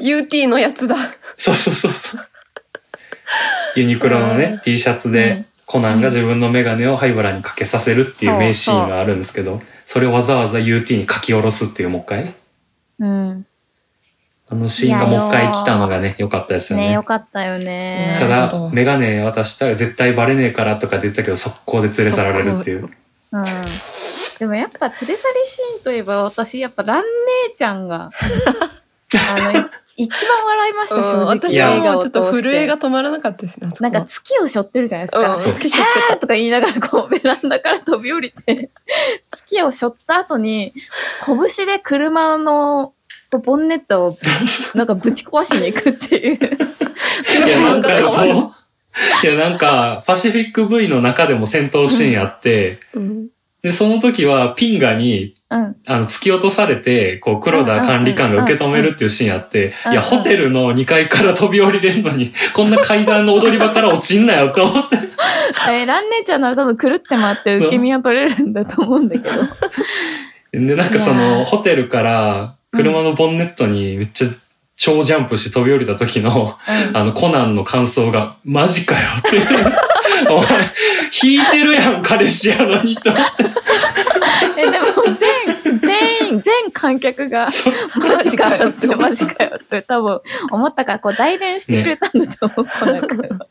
[0.00, 0.96] UT のやつだ。
[1.36, 2.20] そうそうそうそう。
[3.76, 12.34] ユニクロのうね、T シャツうでん、コナンが自分のメガネを灰原にかけさせるっていう名シーンがあるんですけど、それをわざわざ UT に書き下ろすっていうもう一回。
[12.98, 13.46] うん。
[14.48, 17.02] あのシーンがもう一回来たのがね、良かったですよね、ねよ。
[17.02, 18.18] かったよね。
[18.20, 22.90] ただ、メガネ渡したら絶対バレねえからとかって言ったけど、速攻で連れ去られるっていう。
[23.32, 23.44] うん。
[24.38, 27.02] でもやっぱ連れ去りシーンといえば私やっぱ蘭
[27.48, 28.10] 姉ちゃんが、
[29.18, 29.64] あの、い
[29.96, 31.26] 一番笑いました、正直。
[31.26, 33.68] 私はもうちょっと震えが止まらなかったですね。
[33.80, 35.34] なんか月を背負ってるじゃないですか。
[35.34, 38.70] うん月しょってあーとか言いながらこうベランダから飛び降りて、
[39.30, 40.72] 月を背負った後に、
[41.26, 42.94] 拳で車の
[43.38, 44.16] ボンネットを
[44.74, 46.36] なんかぶち壊しに行くっていう。
[46.36, 48.52] いや、なんか、そう。
[49.24, 53.00] いや、なんか、パシフィック V の中でも戦闘シーンあって、た。
[53.00, 53.28] うん
[53.62, 55.76] で、その時はピンガに、うん。
[55.86, 64.96] あの、突き落とされて、こう、黒田管理官が受け止めるっていうシーンあって、いや、ホテルの2階から飛び降りれんのに、こんな階段の踊り場から落ちんなよって思って。
[65.70, 69.34] えー、ラン姉ちゃんなら多分狂って回って受け身は取れるんだと思うんだけど。
[70.52, 74.28] で、なんかその、ーホテルから、車のボンネットにめっちゃ
[74.74, 76.56] 超ジャンプして飛び降りた時の、
[76.90, 79.38] うんあの、コナンの感想が、マジかよって。
[80.30, 80.46] お前、
[81.22, 83.10] 引いてるやん、彼氏やのに、と。
[84.56, 84.86] え、でも
[85.64, 87.46] 全、全員、全観客が、
[87.96, 93.46] マジかよって、マジかよって多分思ったから、こう代弁してくれたんだと思う、コナン君は。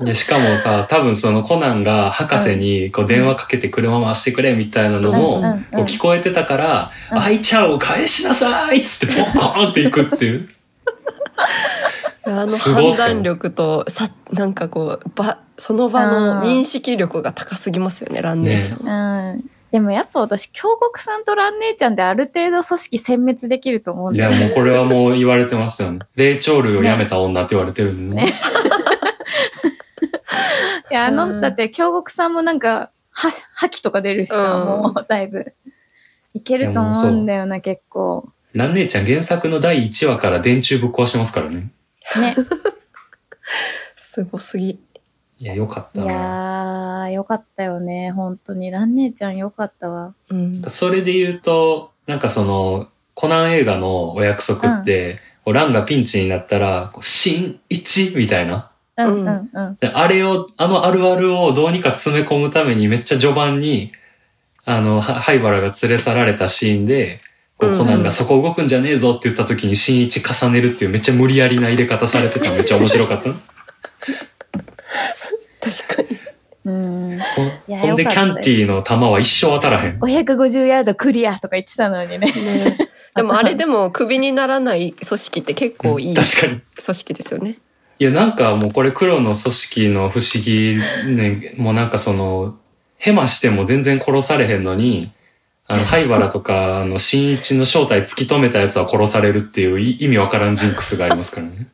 [0.00, 5.40] でしかもさ、多分そのコナンが博士にこう電話かけて車回してくれみたいなのも
[5.86, 10.48] 聞こえてたから、うん愛ちゃんを返しなさいっつってボコーンっていくっていう。
[12.26, 19.32] あの判断力とさなんかこう場その場の認識力が高すぎますよね蘭姉ちゃんは。
[19.32, 19.50] うん。
[19.74, 24.40] でもやっぱ私、京極さんと蘭姉ちゃんである程度組織殲滅できると思うんいだよね。
[24.40, 25.98] やもうこれはもう言われてますよね。
[26.14, 28.26] 霊長類をやめた女って言われてるんでね。
[28.26, 28.32] ね
[30.92, 35.54] いや、あの、うんだって京極さんもなんか、は、覇気とか出るしさ、うんもうだいぶ。
[36.34, 38.28] いけると思うんだよな、結構。
[38.52, 41.72] 蘭姉ちゃん原作の第1話から電柱ぶっ壊してますからね。
[42.20, 42.34] ね。
[43.96, 44.78] すごすぎ。
[45.40, 46.12] いや、よかっいたな。
[46.12, 48.70] やー、よかったよね、本当に。
[48.70, 50.14] 蘭姉ちゃんよかったわ。
[50.30, 50.62] うん。
[50.62, 58.70] それで言うと、なんかその、コナン映画のお約束って、こうランがピンチになったら、こう新一みたいな。
[58.96, 63.92] うんうんうんあれを、あのあるあるをどうにか詰め込むためにめっちゃ序盤に、
[64.64, 67.20] あの、は灰原が連れ去られたシーンで、
[67.58, 73.30] コナンがそこ動くんじゃねえぞって言った時に新一重ねるっていうめっちゃ無理やりな入れ方されてたのめっちゃ面白かった。
[75.60, 76.18] 確かに。
[76.64, 77.18] うん。
[77.18, 79.98] ほほんでキャンティーの球は一生当たらへん。
[79.98, 82.18] 550ヤードクリアとか言ってたのにね。
[82.18, 82.76] ね
[83.16, 86.62] でもあれでもクビにならない組織って結構いい組確かに。
[86.76, 87.58] 織ですよね。
[88.00, 92.58] いや、なんかもうこれ黒の組織の不思議ね、もうなんかその、
[92.96, 95.12] ヘマしても全然殺されへんのに、
[95.66, 101.68] あの、 灰原とか、あの、新一の正体突き止めたやつは殺されるっていうい意味わからんジンクスがありますからね。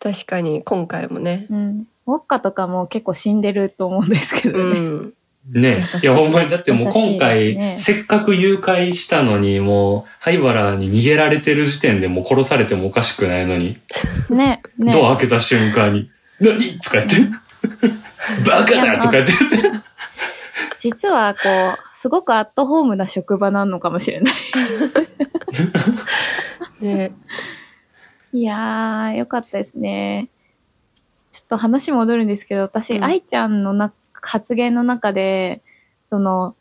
[0.00, 1.46] 確かに今回もね。
[1.50, 1.58] うん。
[1.58, 1.86] うん。
[2.06, 4.80] ウォッカとかも結構死んでると思うんですけどうね。
[4.80, 5.12] ん。
[5.52, 13.78] ねいいや、ほんまに、だってもう今回、ねせっかく誘拐したのに、もう、灰原に逃げられてる時点でもう殺されてもおかしくないのに、
[14.28, 14.62] ね。
[14.78, 14.92] ね。
[14.92, 16.10] ドア開けた瞬間に、
[16.40, 16.58] 何？
[16.80, 17.16] とか言って、
[18.46, 19.32] バカだとか言って、
[20.78, 24.34] 実はこう、すごくアットホームな職場なのかもしれない。
[26.80, 27.12] ね。
[28.32, 30.30] いやー、よかったですね。
[31.30, 35.60] ちょっと話戻るんですけど、私、うん愛ちゃんのな発言の中で、
[36.08, 36.54] その、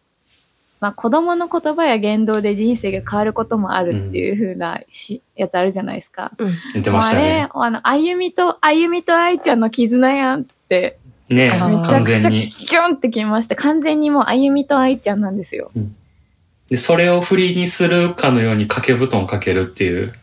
[0.82, 6.34] まあ、子供の言葉や言動で人生が変わることもあるっていう風なし、やつあるじゃないですか。
[6.38, 6.52] うん。
[6.74, 10.99] 言ってましたもうあれね。、あの、あゆみと、あゆみと愛ちゃんの絆やんって、
[11.30, 12.50] ねめちゃくちゃ完全に。
[12.50, 13.56] キュンってきました。
[13.56, 15.72] 完全にもうあゆみと愛ちゃんなんですよ。
[16.70, 20.14] で、それをフリーにするかのように掛け布団かけるっていう。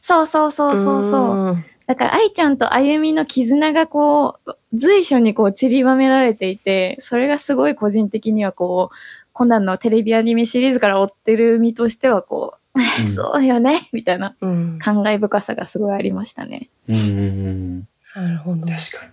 [0.00, 1.36] そうそうそうそうそう。
[1.48, 1.64] うん。
[1.86, 8.96] だから、愛ちゃんとあゆみの絆がこう、随所にこう散りばめられていて、それがすごい個人的にはこう、
[9.32, 14.78] コナンのテレビアニメシリーズから追ってる身としてはこう、うん そうよね、みたいなうん。
[14.78, 16.68] 感慨深さがすごいありましたね。
[16.88, 17.88] うんうんうん。
[18.14, 18.60] なるほど。
[18.66, 19.06] 確か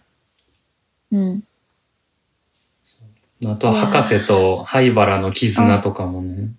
[1.12, 1.44] うん。
[3.40, 3.52] に。
[3.52, 6.50] あとは博士と灰原の絆とかもね。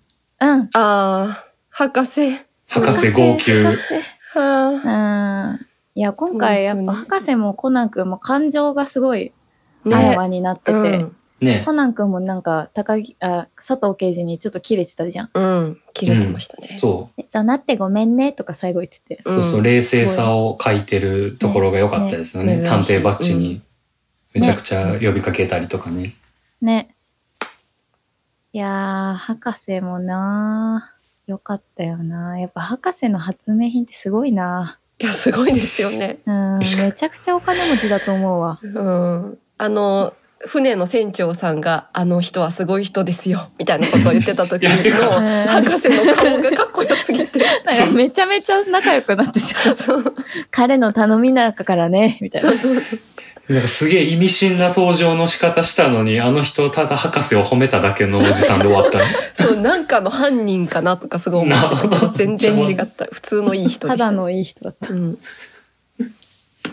[0.41, 0.61] うん。
[0.61, 2.35] ああ、博士。
[2.67, 3.51] 博士号泣。
[3.53, 3.65] う
[4.39, 5.59] ん。
[5.95, 9.33] いや、今回やっぱ博士もコナン君も感情がすごい
[9.91, 9.95] あ。
[9.95, 11.15] あらわになってて、うん。
[11.41, 15.29] ねコナン君もなんか、高木、あ、佐藤刑事にちょっとキレてたじゃん。
[15.33, 15.81] うん。
[15.93, 16.77] 切れてましたね。
[16.79, 17.21] そう。
[17.21, 19.21] え怒鳴ってごめんねとか最後言ってて。
[19.25, 22.61] そうそう、ん冷静さを書いてるところが良かったですよね。
[22.61, 23.61] ね探偵バッジうに
[24.33, 26.15] めちゃくちゃ呼びかけたりとかね。
[26.61, 26.95] ね。
[28.51, 36.19] いやー、博士もなー、よかったよなやっぱ博士の発明品ってすごいないや、すごいですよね。
[36.25, 38.59] うん、めちゃくちゃお金持ちだと思うわ。
[38.61, 39.37] うん。
[39.57, 47.39] あの、船の船長さんが、あの人はすごい人ですよ、みたいなことを言ってた時の、 か博士の顔がかっこよすぎて。
[47.39, 47.45] な
[47.85, 50.15] んかめちゃめちゃ仲良くなっててさ、そう
[50.51, 52.57] 彼の頼み中からね、みたいなそう。
[52.57, 52.83] そう。
[53.49, 59.05] なんかすげえ意味深な登場の仕方したのに、あの人ただ博士を褒めただけのおじさんで終わったの。
[59.33, 63.05] そう、なんかの犯人かなとかすごい思ってたけど、全然違った。
[63.05, 64.05] 普通のいい人でした。
[64.05, 64.93] ただのいい人だった。
[64.93, 65.17] うん。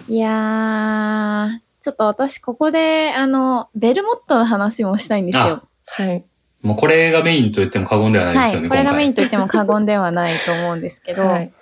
[0.09, 5.63] いやー、ちょっと私ここで、あの、ベルモットの話もしたいんですよ。
[5.87, 6.25] はい。
[6.61, 8.51] もうこれがメインと言っても過言ではないではい。
[8.51, 9.23] すよね、これがメインと。
[9.23, 11.53] と言っても過言ではないと思うんですけど、 はい。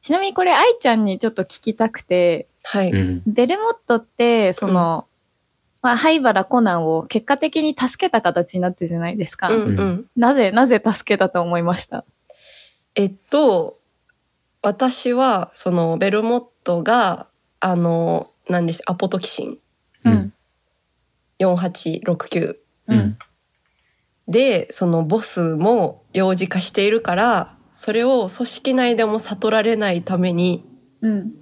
[0.00, 2.90] ちなみにこれ愛ちゃんにちょっと聞きたくて、はい。
[2.92, 3.22] うん。
[3.26, 5.06] ベルモットって、その、
[5.82, 9.48] まあ、灰原コナンを結果的に助けた形になってるじゃないですか。
[9.48, 10.06] うんうん。
[10.16, 12.04] なぜ、なぜ助けたと思いました？
[12.94, 13.78] えっと、
[14.62, 17.28] 私は、その、ベルモットが、
[17.60, 19.58] あの、何です、アポトキシン
[20.04, 20.32] うん。
[21.38, 22.56] 4869
[22.88, 23.18] うん。
[24.28, 30.64] で、そのボスも幼児化しているから、それを組織内でも悟られないために、
[31.00, 31.32] うん。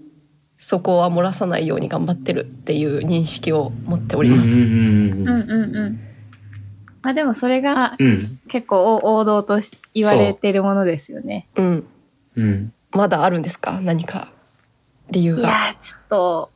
[0.58, 4.50] そこは漏らさないように頑張ってるっていう認識を持っております。
[4.50, 6.00] うんうんうんうんうん。
[7.00, 7.96] まあでもそれが。
[8.48, 11.46] 結構王道とし言われてるものですよね。
[11.54, 11.86] うん。
[12.36, 12.72] うん。
[12.90, 13.80] まだあるんですか？
[13.80, 14.32] 何か
[15.10, 15.40] 理由が。
[15.40, 16.50] いやー、ちょっと、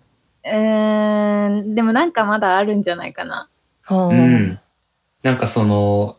[0.45, 3.49] うーん、でもなんかまだあるんじゃないかな。
[3.83, 4.59] はあうん。
[5.23, 6.19] なんかその、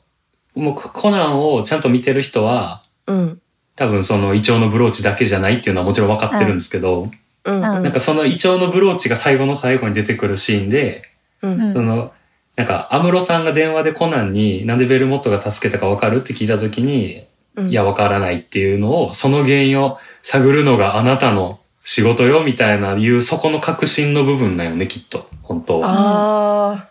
[0.56, 3.42] もうコナンをちゃんと見てる人は、うん。
[3.76, 7.12] 多分そのイチョウのブローチだけじゃないっていうのはもちろん分かってるんですけど、うん。
[7.46, 11.10] うんなんかそのイチョウのブローチが最後の最後に出てくるシーンで、
[11.42, 11.62] うん。
[11.62, 12.14] うんその、
[12.56, 17.26] なんか、安室さんが電話でコナンになんでベルモットが助けたか分かるって聞いたときに、
[17.56, 25.28] うんいや、分からないっていうのを、その原因を探るのがあなたの仕事よみたいないう、そこの確信の部分だよね、きっと。
[25.42, 25.90] 本当は。
[25.90, 26.90] ああ。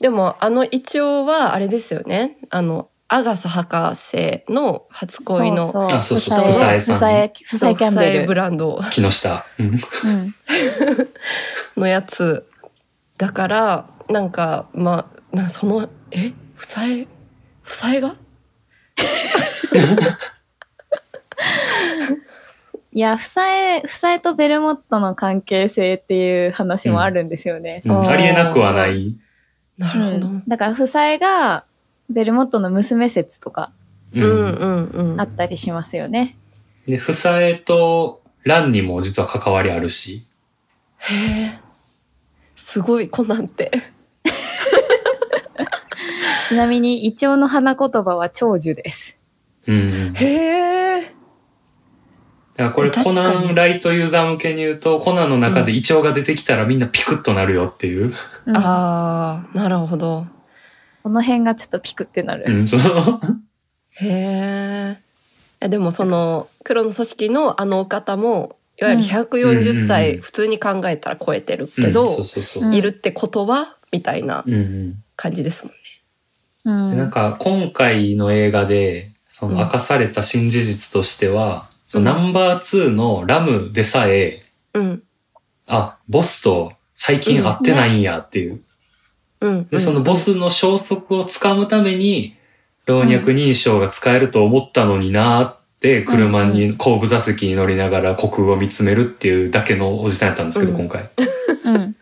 [0.00, 2.36] でも、あの一応は、あれですよね。
[2.50, 8.26] あの、アガサ博士の初恋の、そうあそうそうふさえふさえさんふさえ、ふさえキャンベル。
[8.26, 9.44] ブランド木下。
[9.58, 10.34] うんうん。
[11.76, 12.48] のやつ。
[13.18, 16.32] だから、なんか、まあ、なその、え？
[16.54, 17.06] ふさえ、
[17.60, 18.16] ふさえが？
[22.92, 27.82] いや、ふさえ、ふさえとベルモットの関係性っていう話もあるんですよね。
[27.84, 29.14] うんありえなくはない。
[29.76, 30.28] なるほど。
[30.28, 31.66] うんだから、ふさえが
[32.12, 33.72] ベルモットの娘説とか
[34.14, 35.20] うんうんうんうん。
[35.20, 36.36] あったりしますよね。
[36.86, 40.26] で、フサエとランにも実は関わりあるし。
[40.98, 41.58] へえ。
[42.54, 43.70] すごい、コナンって。
[46.46, 49.16] ちなみに、イチョウの花言葉は長寿です。
[49.66, 50.12] うん。
[50.12, 51.12] だかへえ。
[52.56, 58.14] らこれコナンライトユーザー向けに言うと、コナンの中でイチョウが出てきたらみんなピクッとなるよっていう。
[58.46, 60.26] うんああ、なるほど。
[61.02, 62.44] この辺がちょっとピクってなる。
[62.46, 62.66] うん、
[63.90, 64.98] へえ。
[65.60, 72.08] えでもその黒の組織のあのお方もいわゆるうん140うんうんう歳ん普通に考えたら超えてるけど、
[72.72, 75.78] いるってことはみたいなうんうん感じですもんね。
[76.64, 76.96] うん。
[76.96, 84.42] なんか今回の映画で、その明かされた新事実としては、そのナンバー2のラムでさえ、
[84.74, 85.02] うん。
[85.66, 88.62] あ、ボスと最近会ってないんやっていう。
[89.42, 89.68] うん。
[89.68, 92.36] で、そのボスの消息をつかむために、
[92.86, 101.10] 老若認証が使えると思ったのになーって、車に、後部座席に乗りながら虚空を見つめるっていうだけのおじさんやったんですけど、うん今回。
[101.64, 101.96] うん。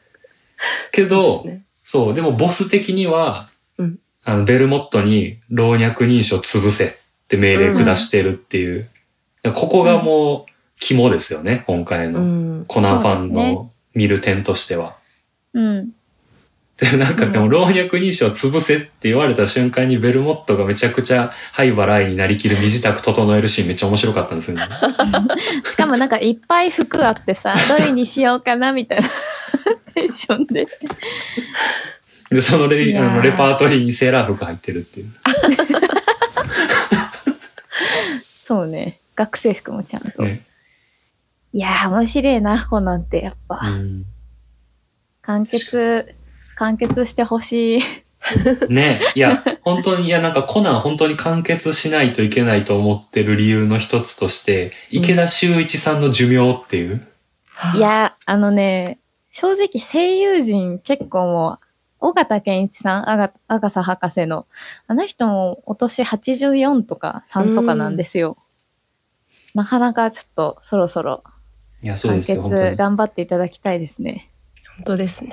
[0.92, 6.92] けど、そうですねそう、でもボス的には、うんあの、ベルモットに老若認証潰せっ
[7.28, 8.90] て命令下してるっていう。
[9.54, 12.64] ここがもう肝ですよね、今回うのん。
[12.66, 14.96] コナンファンの見る点としては。
[15.54, 15.90] うん。
[16.80, 24.62] で なんかでもうん老若認証潰せって言われた瞬間にベルモットがめちゃくちゃ灰払いになりきる身支度整えるシーンめっちゃ面白かったんですよね。
[25.64, 29.08] しかもなんかいっぱい服あってさ、どれにしようかなみたいな
[29.94, 30.66] テンションで。
[32.30, 35.10] で、そのレあのレパートリーにセーラー服入ってるっていう。
[38.42, 38.98] そうね。
[39.16, 40.22] 学生服もちゃんと。
[40.22, 40.42] ね
[41.52, 43.60] いやー、面白いな、コナンって、やっぱ。
[43.78, 44.04] うん
[45.22, 46.14] 完結、
[46.60, 47.82] 完結してほしい。
[48.68, 57.06] ねいや、本当に、いや、なんかコナン本当に完結しないといけないと思ってる理由の一つとして、池田修一さんの寿命っていう？
[57.76, 58.98] いや、あのね、
[59.30, 61.58] 正直声優陣結構も
[62.02, 64.46] う、尾形健一さん、あが、アガサ博士の、
[64.86, 68.36] あの人もお年84とか3とかなんですよ。
[69.54, 71.24] なかなかちょっとそろそろ
[71.82, 72.76] いや、そう完です。
[72.76, 74.30] 頑張っていただきたいですね。
[74.76, 75.32] 本当ですね。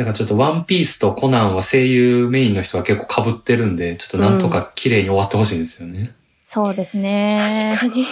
[0.00, 6.14] なんかちょっとワンピースとコナンは声優メインの人が結構被ってるんで、ちょっとなんとか綺麗に終わってほしいんですよね。
[6.42, 7.68] そうですね。
[7.70, 8.06] 確かに。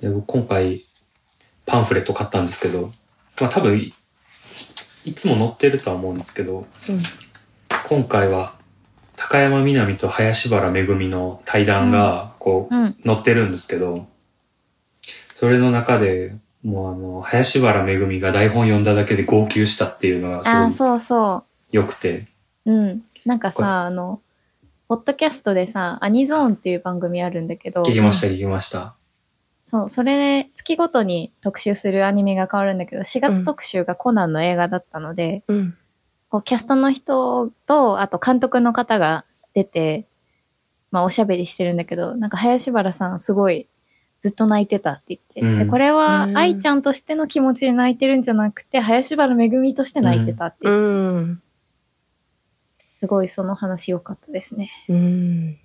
[0.00, 0.86] で僕今回
[1.66, 2.92] パンフレット買ったんですけど、
[3.40, 3.94] まあ多分い
[5.04, 6.98] いつも載ってるとは思うんですけど、うん
[7.88, 8.54] 今回は
[9.14, 12.96] 高山みなみと林原めぐみの対談がこううん。
[13.06, 14.08] 載ってるんですけど、
[15.36, 22.26] それの中でもうあの、林原めぐみが台本読んだだけで号泣したっていうのがすごいそうそ良くて、
[22.66, 22.72] う。
[22.72, 23.02] うん。
[23.24, 24.20] なんかこれさ、あの、
[24.88, 28.94] ポッドキャストでさ、アニゾーンっていう番組あるんだけど、聞きました聞きました。
[29.62, 35.76] そう、それで月ごとに特集するアニメが変わるんだけど、4月特集がコナンの映画だったので、うん。
[36.28, 40.06] こうキャストの人と、あと監督の方が出て、
[40.90, 43.68] まあおしゃべりしてるんだけど、なんか林原さんすごい
[44.20, 51.42] ずっと泣いてたって言って、うんでこれはうん愛ちゃんとしての気持ちで泣いてるんじゃなくて、林原めぐみとして泣いてたって言って、うん。
[52.98, 54.70] すごいその話良かったですね。
[54.88, 55.58] うん。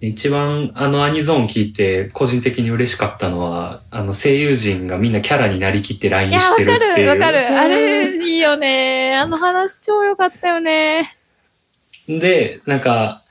[0.00, 7.18] 一番あのアニゾーン聞いて個人的に嬉しかったのは、あの声優陣がみんなキャラになりきってい LINE や、わしてるっていう。
[7.18, 7.58] かるわかる。
[7.58, 9.16] あれ、いいよね。
[9.16, 11.16] あの話超良かったよね。
[12.06, 13.24] で、なんか、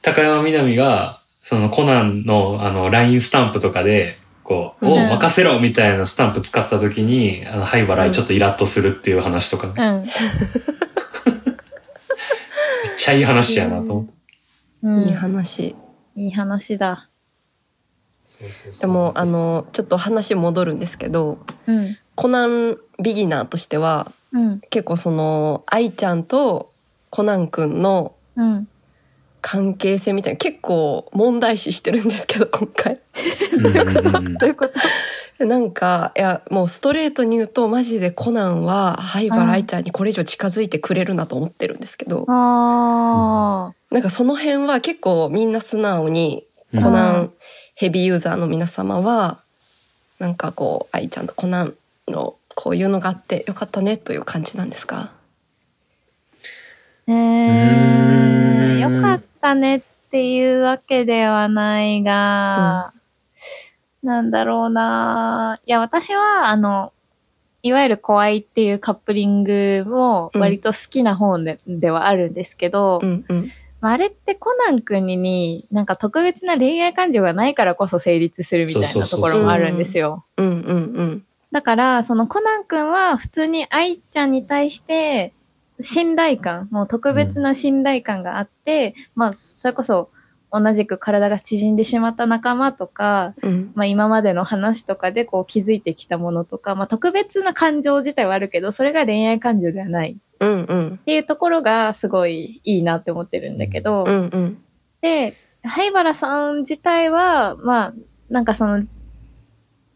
[0.00, 10.06] 高山みなみが、そのコナンのあの LINE スタンプとかで、こう、うんお任せろみたいなスタンプ使った時に、あの、灰原ちょっとイラッとするっていう話とか、めっうん。
[12.98, 14.12] ちゃいい話やなと思って。
[14.82, 15.76] うんいい話。
[16.16, 17.08] いい話だ。
[18.24, 21.38] そうそうそうでも、あ、の、ちょっと話戻るんですけど、
[21.68, 21.96] うん。
[22.16, 24.60] コナンビギナーとしては、うん。
[24.70, 26.72] 結構その、愛ちゃんと
[27.10, 28.68] コナンくんのうん。
[29.48, 32.98] 関係性みたいな結構問題視してるんですけど、今回。
[33.52, 33.66] うん。
[33.66, 34.66] うんうんどういうこ
[35.38, 35.46] と？
[35.46, 46.42] なんか、いや、もうストレートに言うと、マジでコナンは、灰原愛ちゃんにこれ以上近づいてくれるなと思ってるんですけど、あなんかその辺は結構みんな素直に、
[46.74, 47.32] うんコナン
[47.76, 49.38] ヘビーユーザーの皆様は、
[50.18, 51.74] なんかこう、愛ちゃんとコナン
[52.08, 55.12] のこういうのがあってよかったねという感じなんですか？
[57.06, 57.12] ー。
[57.12, 58.96] えうー、ん。
[58.96, 62.92] よかったねっていうわけではないが、
[64.02, 65.60] なんだろうな。
[65.66, 66.92] いや、私は、あの、
[67.62, 73.44] いわゆる怖いっていうカップリングも割と好きな方で,、ではあるんですけど、うんうん。
[73.80, 80.24] まあ、あれってコナン君にに、なんか特別な恋愛感情がないからこそ成立するみたいなところもあるんですよ。
[80.36, 81.24] うんうんうん。
[81.50, 85.32] だから、そのコナン君は普通に愛ちゃんに対して
[85.80, 90.10] 信頼感、もう特別な信頼感があって、まあ、それこそ
[90.52, 93.72] 同じく体が縮んでしまった仲間とか、うん。
[93.74, 100.98] まあ今までの話とかでこう気づいてきたものとか、まあ特別な感情自体はあるけど、それが恋愛感情ではないうんうん。
[101.02, 104.62] っていうところがすごいいいなって思ってるんだけど、うんうん。
[105.00, 107.94] で、灰原さん自体は、まあ、
[108.30, 108.84] なんかその、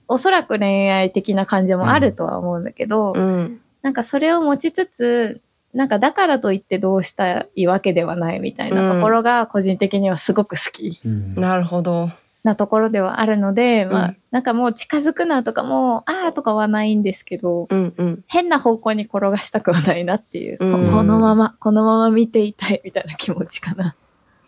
[0.09, 3.61] おそらく恋愛的な感情もあるとは思うんだけど、うん。
[3.83, 5.41] なんかそれを持ちつつ、
[5.73, 12.11] なんかだからといってどうしたいわけではないみたいなところが個人的にはすごく好きうんなるほど。
[12.43, 18.25] なところではあるので、まあうん、なんかもう近づくなとかもう、あーとかはないんですけど、うんうん。
[18.29, 23.95] 変な方向に転がしたくはないなっていう、こうんこのまま、このまま見ていたいみたいな気持ちかな。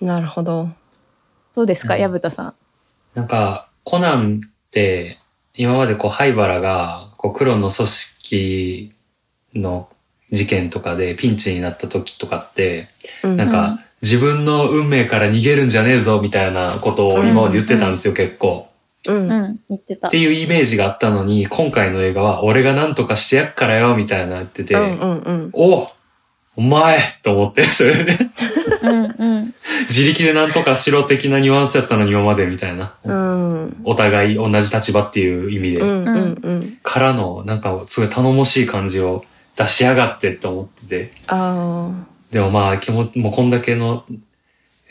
[0.00, 0.70] なるほど。
[1.54, 2.54] どうですか、うん矢蓋さん？
[3.14, 5.18] なんか、コナンって、
[5.52, 8.94] 今までこう、灰原が、こう、黒の組織
[9.54, 9.90] の
[10.32, 12.88] 事件とかでピンチになった時とかって、
[13.22, 18.68] うんなんか、自分の運命から逃げるんじゃねえぞ、みたいなことを今まで言ってたんですよ、結構。
[19.06, 19.30] うん。
[19.30, 20.18] うん、言ってたって。
[20.18, 25.50] いうイメージがあったのに、今回の映画は、俺が何とかしてやっからよ、みたいな言ってて、うんうんうん。
[25.54, 25.92] お
[26.54, 28.18] お前と思って、それで、
[28.82, 29.54] うん、うん。
[29.88, 32.94] 自力で何とかしろ的なニュアンスやったのに今までみたいな。
[33.04, 33.76] うん。
[33.84, 35.80] お互い同じ立場っていう意味で。
[35.80, 36.78] うんうんうん。
[36.82, 39.24] からの、なんかすごい頼もしい感じを
[39.56, 41.12] 出しやがってって思ってて。
[41.28, 41.90] あ
[42.30, 44.04] でもまあ、気も、もうこんだけの、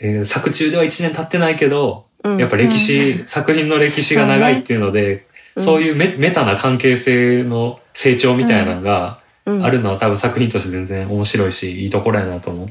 [0.00, 2.28] えー作中では1年経ってないけど、あ。
[2.30, 12.68] うんやっぱ歴史、作品の歴史が長いっていうので、うんそういうメメタな関係性の成長みたいなのがうんあるのは多分作品として全然面白いし、いいところやなと思う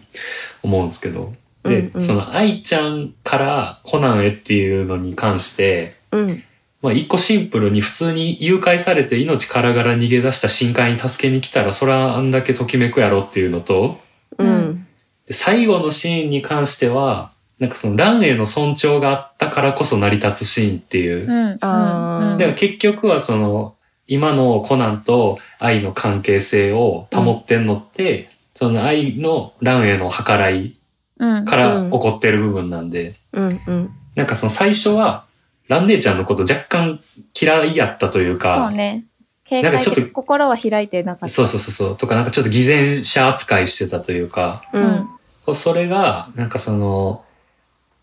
[0.64, 1.32] 思うんですけど。
[1.64, 6.44] で、うんうんその愛ちゃんからコナンへっていうのに関して、うん。
[6.82, 13.98] まあ一個シンプルに普通に誘拐されて命からがら逃げ出した深海に助けに来たらそらあんだけときめくやろっていうのと、
[14.38, 14.88] うん。
[15.28, 21.28] で最後のシーンに関しては、なんかそのランへの尊重があったからこそ成り立つシーンっていう。
[21.28, 21.58] うん。
[21.62, 23.76] あだから結局はその
[24.08, 30.74] 今のコナンと愛の関係性を保ってんのって、その愛のランへの計らい
[31.20, 31.46] うん。
[31.46, 33.92] から起こってる部分なんで、うんうん。
[34.16, 35.26] なんかその最初は
[35.72, 37.00] ラン姉ちゃんのこと若干
[37.40, 39.06] 嫌いやったというか、そうね。
[39.46, 41.28] 警戒なんかちょっとで心は開いてなかった。
[41.30, 41.98] そうそうそうそう。
[41.98, 44.80] とか、なんかちょっと偽善者扱いしてたというか、う。
[44.80, 45.56] うんん。
[45.56, 47.24] それが、なんかその、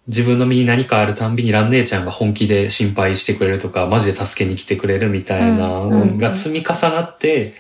[0.07, 7.53] 自分の身に何かあるたんびに蘭姉ちゃんが本気で心配してくれるとか、マジで助けに来てくれるみたいなうんのが積み重なって、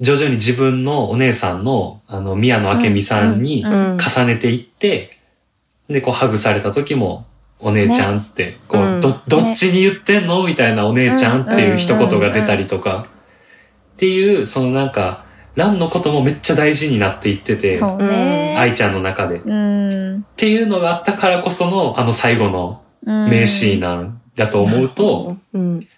[0.00, 5.18] 徐々に自分のお姉さんの、あの、宮野明美さんに重ねていって、
[5.88, 7.26] で、こう、ハグされた時も、
[7.58, 10.44] お姉ちゃんって、こうんう、ど、どっちに言ってんの？
[10.46, 13.06] みたいなお姉ちゃんっていう一言が出たりとか、
[13.94, 18.54] っていう、そのなんか、ランのこともめっちゃ大事になっていってて、そうね。
[18.58, 19.38] 愛ちゃんの中で。
[19.38, 19.54] っう
[20.18, 20.26] ん。
[20.36, 25.88] ていうのがあったからこその、あの最後のうん名シーンなんだと思うと、うん。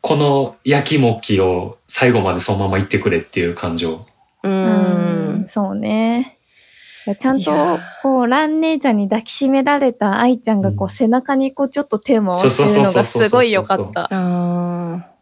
[0.00, 4.04] この焼きもきを最後までそのまま言ってくれっていう感情。
[4.42, 5.44] ううんん。
[5.46, 6.38] そうね。
[7.18, 7.52] ちゃんと
[8.02, 15.14] こう、ラン姉ちゃんに抱きしめられた愛ちゃんが、こう、うん背中にこう、ちょっと手を回してるのがすごい良かった。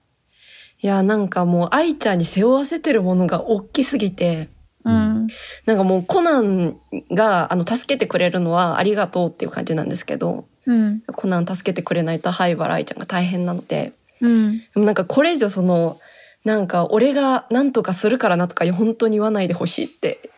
[0.80, 4.49] いや、なんかもう、愛ちゃんに背負わせてるものが大きすぎて、
[4.85, 5.26] うん。
[5.66, 6.76] なんかもうコナン
[7.12, 11.03] が、あの、助けてくれるのはありがとうっていう感じなんですけど、うん。
[11.07, 14.59] コナン助けてくれないと灰原愛ちゃんが大変なので、うん。
[14.59, 15.99] でもなんかこれ以上その、
[16.45, 20.30] なんか俺が何とかするからなとか本当に言わないでほしいって、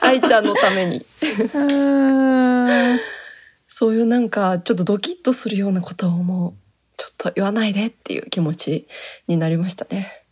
[0.00, 1.06] 愛ちゃんのために。
[1.54, 3.00] うん。
[3.66, 6.54] そういうなんかちょっとドキッとするようなことをもう、
[6.98, 8.86] ちょっと言わないでっていう気持ち
[9.28, 10.24] になりましたね。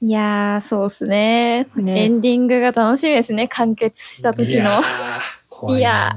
[0.00, 1.66] いやー、そうっすね。
[1.74, 3.48] ねエンディングが楽しみですね。
[3.48, 4.52] 完結した時の。
[4.52, 6.16] いやー怖いいや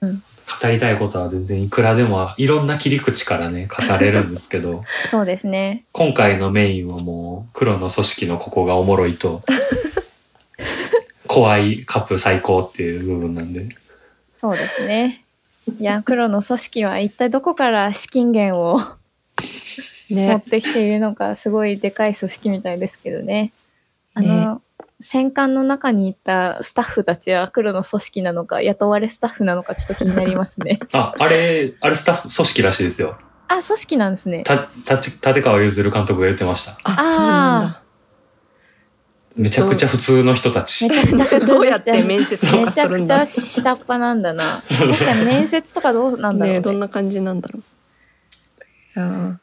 [0.00, 0.22] うん
[0.60, 5.84] 語りたいことは全然いくらでもいろんな切り口からね、語れるんですけど、 そうですね。
[5.92, 9.42] 今回のメインはもう黒の組織のここがおもろいと、
[11.26, 13.68] 怖いカップ最高っていう部分なんで。
[14.36, 15.24] そうですね。
[15.80, 20.42] いや、黒の組織は一体どこから資金源を持っね。
[20.48, 23.52] てきているのか、すごいでかい組織みたいですけどね。
[24.14, 24.62] あの、
[25.00, 30.78] 戦艦の中にいたスタッフたちは黒の組織なのか、雇われスタッフなのか、ちょっと気になりますね。
[30.92, 33.16] あ、あれ、あれスタッフ組織らしいですよ。
[33.48, 34.42] あ、組織なんですね。
[34.42, 36.78] た、たち、立川譲監督が言ってました。
[36.84, 37.82] あ、そうなんだ。
[39.36, 40.94] めちゃくちゃ普通の人たちめ。
[40.94, 44.62] ちゃくちゃ普 通どうやって面接とめちゃかするんだくちゃ下っ端なんだな。
[44.66, 46.58] 確かに面接とかどうなんだろうね。
[46.58, 47.62] ねどんな感じなんだろう。
[48.98, 49.36] いやー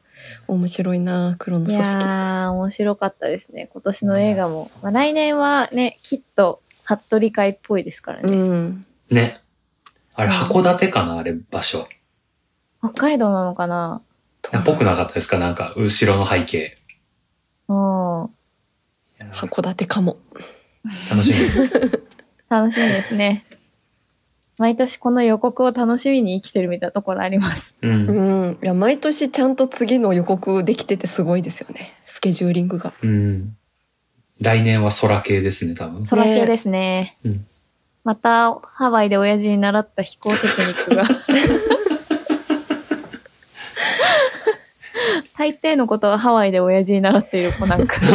[0.47, 2.05] 面白いな黒のい組織。
[2.05, 3.69] やー、面白かったですね。
[3.71, 4.67] 今年の映画も。
[4.81, 8.35] まあ、来年はね、きっと、服部会っぽいですからうね。
[8.37, 8.85] ん。
[9.09, 9.41] ね。
[10.15, 11.87] あれ、うん函館かなあれ、場所。
[12.79, 14.01] 北海道なのかな？
[14.65, 15.39] ぽくなかったですか？
[15.39, 16.77] なんか、後ろの背景。
[17.69, 17.75] うん。
[17.75, 17.77] い
[19.19, 20.17] や函館かも。
[21.09, 21.61] 楽しみです。
[22.49, 23.45] 楽しみですね。
[24.59, 27.75] 毎年この予告を楽しみに生きてるみたいなところあります。
[27.81, 27.91] うん。
[27.91, 28.59] うん。
[28.61, 31.95] いや、毎年ちゃんと次の予告できててすごいですよね。
[32.05, 32.93] スケジューリングが。
[33.01, 33.57] うん。
[34.39, 36.03] 来年は空系ですね、多分。
[36.05, 37.17] 空系ですね。
[37.25, 37.45] うん
[38.03, 41.03] また、ハワイで親父に習った飛行テクニックが。
[45.37, 47.95] 大抵のことはハワイで親父に習っている子なんか。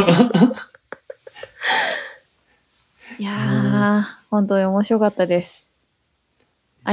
[3.18, 5.67] いやー、本当に面白かったです。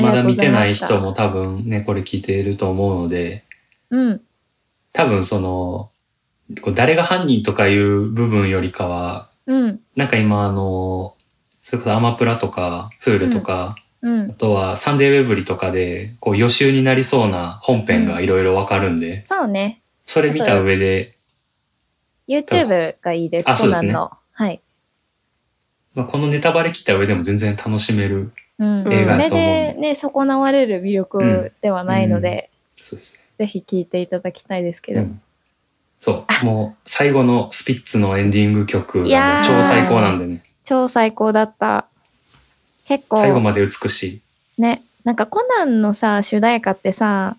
[0.02, 0.74] まだ見てない。
[0.74, 3.44] 人も多分ね、これ聞いていると思うので、
[3.90, 4.22] うん。
[4.94, 5.92] 多分その、
[6.74, 9.80] 誰が犯人とかいう部分よりかは、うん。
[9.96, 11.16] なんか今あの、
[11.62, 14.34] それこそアマプラとか、フールとか、うんあ。
[14.34, 19.82] とはサンデーウェブリとかで、こう予習になりそうな本編がいろいろわかるんで、そうね。
[20.06, 21.18] それ見た上で、
[22.28, 23.94] YouTube がいいです、あそうですね。
[23.94, 24.62] はい。
[25.94, 28.34] まあ、このネタバレ聞いた上でも全然楽しめる。
[28.60, 28.94] うん。
[28.94, 35.00] 映画これだと思うでね、損なわれる魅力ではないので、そうですぜひ聞いていただきたいですけね。
[35.00, 35.06] ど。
[35.06, 35.22] うん
[36.06, 36.46] そう。
[36.46, 40.44] もう最後のスピッツのエンディング曲が超最高なんでね。
[40.64, 41.88] 超最高だった。
[42.86, 44.22] 結構、最後まで美し
[44.58, 44.62] い。
[44.62, 47.38] ね、なんかコナンのさ、主題歌ってさ、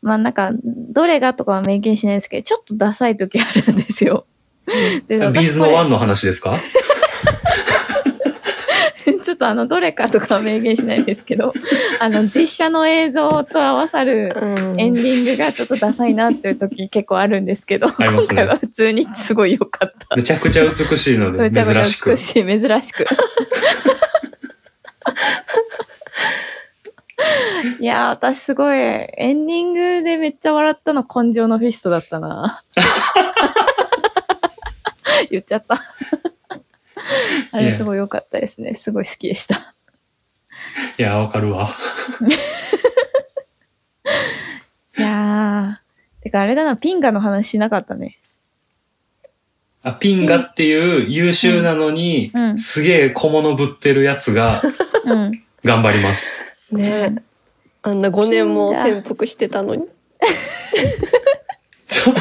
[0.00, 4.24] まあなんか、どれがとかは明言しないですけど、ちょっとダサい時あるんですよ。
[5.06, 6.58] でビーズのワンンの話ですか？
[9.22, 11.52] ちょっとあの、どれかとかは明言しないですけど、
[12.00, 14.80] あの、実写の映像と合わさるうん。
[14.80, 20.16] エンディングがちょっとダサいなっていう時結構あるんですけど、今回は普通にすごい良かった。
[20.16, 22.16] めちゃくちゃ美しいので、めちゃくちゃ珍しく美。
[22.16, 23.06] しい、珍しく。
[27.80, 32.62] いやー、私すごい、エンディングでめっちゃ笑ったの根性のフィストだったな。
[35.30, 35.76] 言っちゃった。
[37.52, 38.74] あれすごい良かったですね。
[38.74, 39.74] すごい好きでした。
[40.98, 41.68] いや、わかるわ。
[44.98, 48.18] いやー、てかあれだな、ピンガの話しなかったね。
[49.84, 54.62] あピンガっていう優秀なのに、うんうんすげえ小物ぶってるやつが
[55.04, 55.42] うん。
[55.64, 56.44] 頑張ります。
[56.70, 57.22] ね
[57.82, 59.86] あんな5年も潜伏してたのに。
[61.88, 62.14] 5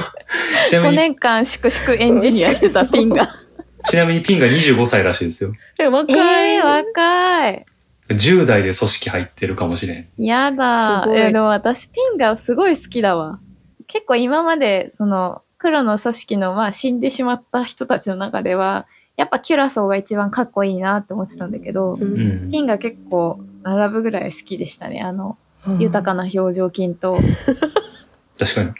[0.69, 3.27] ちなみに、年間粛々エンジニアしてたピンガ。
[3.85, 5.53] ちなみにピンが25歳らしいですよ。
[5.79, 6.55] え、若い。
[6.55, 7.65] えー、若い。
[8.09, 10.07] 10代で組織入ってるかもしれん。
[10.17, 11.05] やだ。
[11.09, 13.39] えでも私ピンがすごい好きだわ。
[13.87, 22.51] 結構今まで、その、黒の組織の、まあ死んでしまった人たちの中では、やっぱキュラソーが一番かっこいいなって思ってたんだけど、ううんん。
[22.51, 25.01] ピンが結構並ぶぐらい好きでしたね。
[25.01, 27.19] あの、うん豊かな表情筋と、
[28.39, 28.71] 確かに。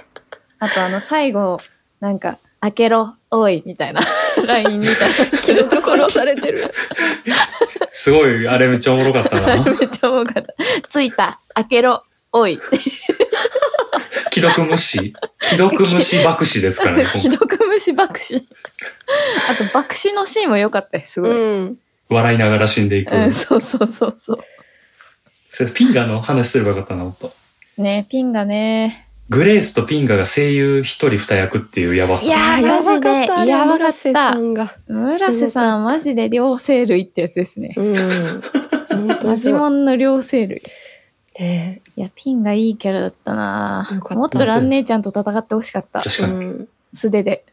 [0.57, 1.59] あとあの最後、
[1.99, 4.01] なんか、開けろ、おい、みたいな、
[4.45, 5.37] ラインみたいな。
[5.37, 6.71] すると殺されてる。
[7.91, 9.57] すごい、あれめっちゃおもろかったな。
[9.65, 10.53] めっちゃ多かった。
[10.87, 12.59] ついた、開けろ、おい。
[14.31, 15.13] 既読無視。
[15.41, 17.01] 既読無視爆死ですからね。
[17.01, 18.47] 今既回読無視爆死。
[19.49, 21.31] あと爆死のシーンも良かったです、すごい。
[21.31, 21.77] うん。
[22.09, 23.15] 笑いながら死んでいく。
[23.15, 24.39] うん、そうそうそうそう。
[25.49, 27.33] それピンガの話すればよかったな、もっと。
[27.77, 29.07] ねピンがね。
[29.31, 32.25] グレースとピンガが声優一人二役っていうやばさ。
[32.25, 34.75] いやーマジでやばかった村瀬さんが。
[34.89, 37.73] 村瀬さん、マジで両生類ってやつですね。
[37.77, 37.95] うん。
[39.23, 40.61] マジモンの両生類。
[41.39, 46.01] ねいや、ピンがいいキャラだったなったもっとラン姉ちゃんと戦ってほしかった。
[46.01, 46.33] 確かに。
[46.33, 46.67] うん。
[46.93, 47.45] 素手で。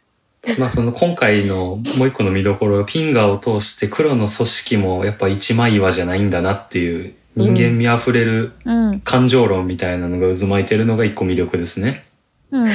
[0.58, 9.00] まあその今回のもう一個の見どころはピンガを通して黒の組織もやっぱ一枚岩じゃないんだなっていう人間味あふれるうん。
[9.00, 12.04] 感情論みたいなのが渦巻いてるのが一個魅力ですね。
[12.50, 12.72] うん、うん。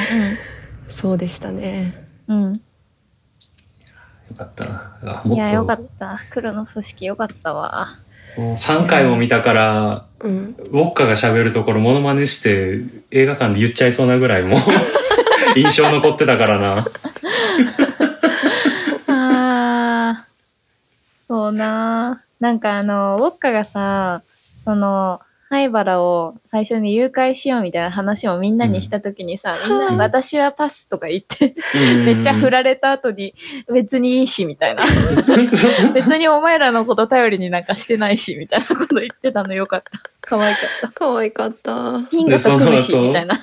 [0.88, 2.08] そうでしたね。
[2.28, 2.54] うん。
[2.54, 2.60] よ
[4.38, 5.24] かったな。
[5.26, 6.20] いや、よかった。
[6.30, 7.88] 黒の組織よかったわ。
[8.38, 10.56] もう3回も見たから、うん。
[10.72, 12.82] ウォッカが喋るところモノマネして
[13.12, 14.60] 映画館で言っちゃいそうなぐらいもう
[15.60, 16.86] 印象残ってたからな。
[19.08, 20.34] あー。
[21.28, 24.24] そうななんかあの、ウォッカがさ、
[24.64, 31.54] その、灰原を最初に誘拐しようみたいな話をみんなにした時にさ、みんな私はパスとか言って、
[32.06, 33.36] めっちゃ振られた後に
[33.72, 34.84] 別にいいしみたいな。
[35.94, 40.13] 別にお前らのこと頼りになんかしてないしみたいなこと言ってたのよかった。
[40.26, 40.92] 可愛かった。
[40.94, 42.02] 可愛かった。
[42.10, 43.40] ピンがと組むしでその後みたいな。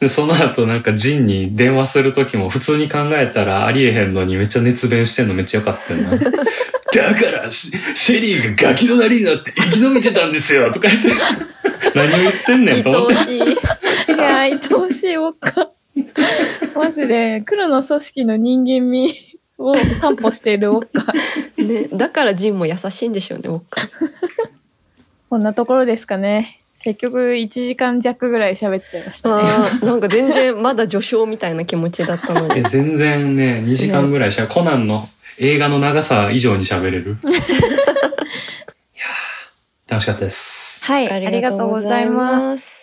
[0.00, 6.10] で、その後なんかジンに電話するときも普通に考えたらありえへんのにめっちゃ熱弁してんのめっちゃよかったよな。
[6.18, 11.08] だからシ、シェリーがガキのなりになって生き延びてたんですよとか言って。
[11.94, 13.24] 何を言ってんねん愛と思ってお。
[13.24, 13.38] しい。
[13.38, 13.40] い
[14.16, 15.70] や、愛おしいウォッカ。
[16.74, 19.14] マジで、黒の組織の人間味
[19.58, 21.12] を担保しているウォッカ。
[21.62, 23.88] ね、だからジンも優しいんでしょうね、ウォッカ。
[25.28, 26.60] こんなところですかね。
[26.80, 29.42] 結局1時間弱ぐらい喋っちゃいましたね。
[29.44, 32.68] ああ、なんか全然まだ序章みたいな気持ちだったのえに。
[32.68, 35.08] 全然ね、2時間ぐらいしゃ、コナンの
[35.38, 37.18] 映画の長さ以上に喋れる。
[37.24, 40.84] いやー楽しかったです。
[40.84, 42.77] はい、ありがとうございます。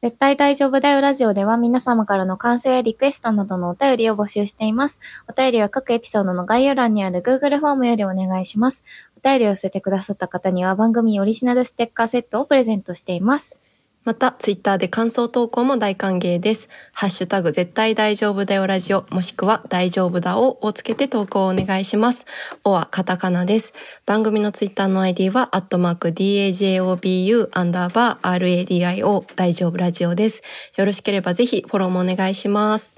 [0.00, 5.00] 絶対大丈夫だよラジオでは皆様からの感想やリクエストなどのお便りを募集しています。
[5.28, 8.84] お便りは各エピソードの概要欄にある Google フォームよりお願いします。
[9.16, 13.60] お便りを寄せてくださった方には番組オリジナルステッカーセットをプレゼントしています。
[14.08, 16.70] また、ツイッターで感想投稿も大歓迎です。
[16.94, 22.24] ハッシュタグ絶対大丈夫だよラジオ、もしくは大丈夫だををつけて投稿をお願いします。
[22.64, 23.74] おはカタカナです。
[24.06, 30.42] 番組のツイッターの ID は、アットマーク DAJOBU アンダーバー RADIO 大丈夫ラジオです。
[30.78, 32.96] よろしければぜひフォローもお願いします。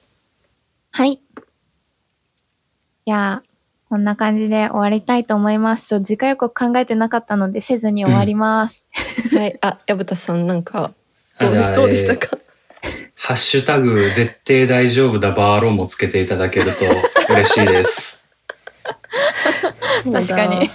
[0.92, 1.14] はい。
[1.14, 1.20] い
[3.06, 3.50] やー、
[3.88, 5.88] こんな感じで終わりたいと思います。
[5.88, 8.84] ちょっと次回予告考えてなかったのでせずに終わります。
[9.36, 9.58] はい。
[9.60, 10.92] あ、矢蓋さんなんか、
[11.74, 12.36] どうでしたか、
[13.16, 16.84] ハッシュタグ絶対大丈夫だバーロもつけていただけると
[17.32, 18.20] 嬉しいです。
[20.12, 20.70] 確かに。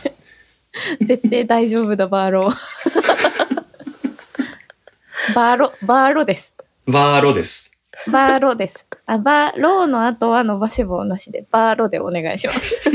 [1.02, 2.56] 絶対大丈夫だ、バーロー。
[5.34, 6.54] バーロ、バーロです。
[6.86, 7.72] バーロです。
[8.12, 8.86] バーロです。
[9.06, 12.76] あ、バーローの後は伸ばし棒なしで、バーロでお願いします。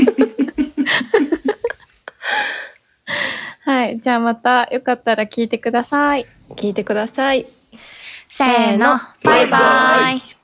[3.63, 3.99] はい。
[3.99, 6.25] じゃあまたよかったら聞いてください。
[6.55, 7.45] 聞いてください。
[8.33, 10.40] せーの、バイバイ。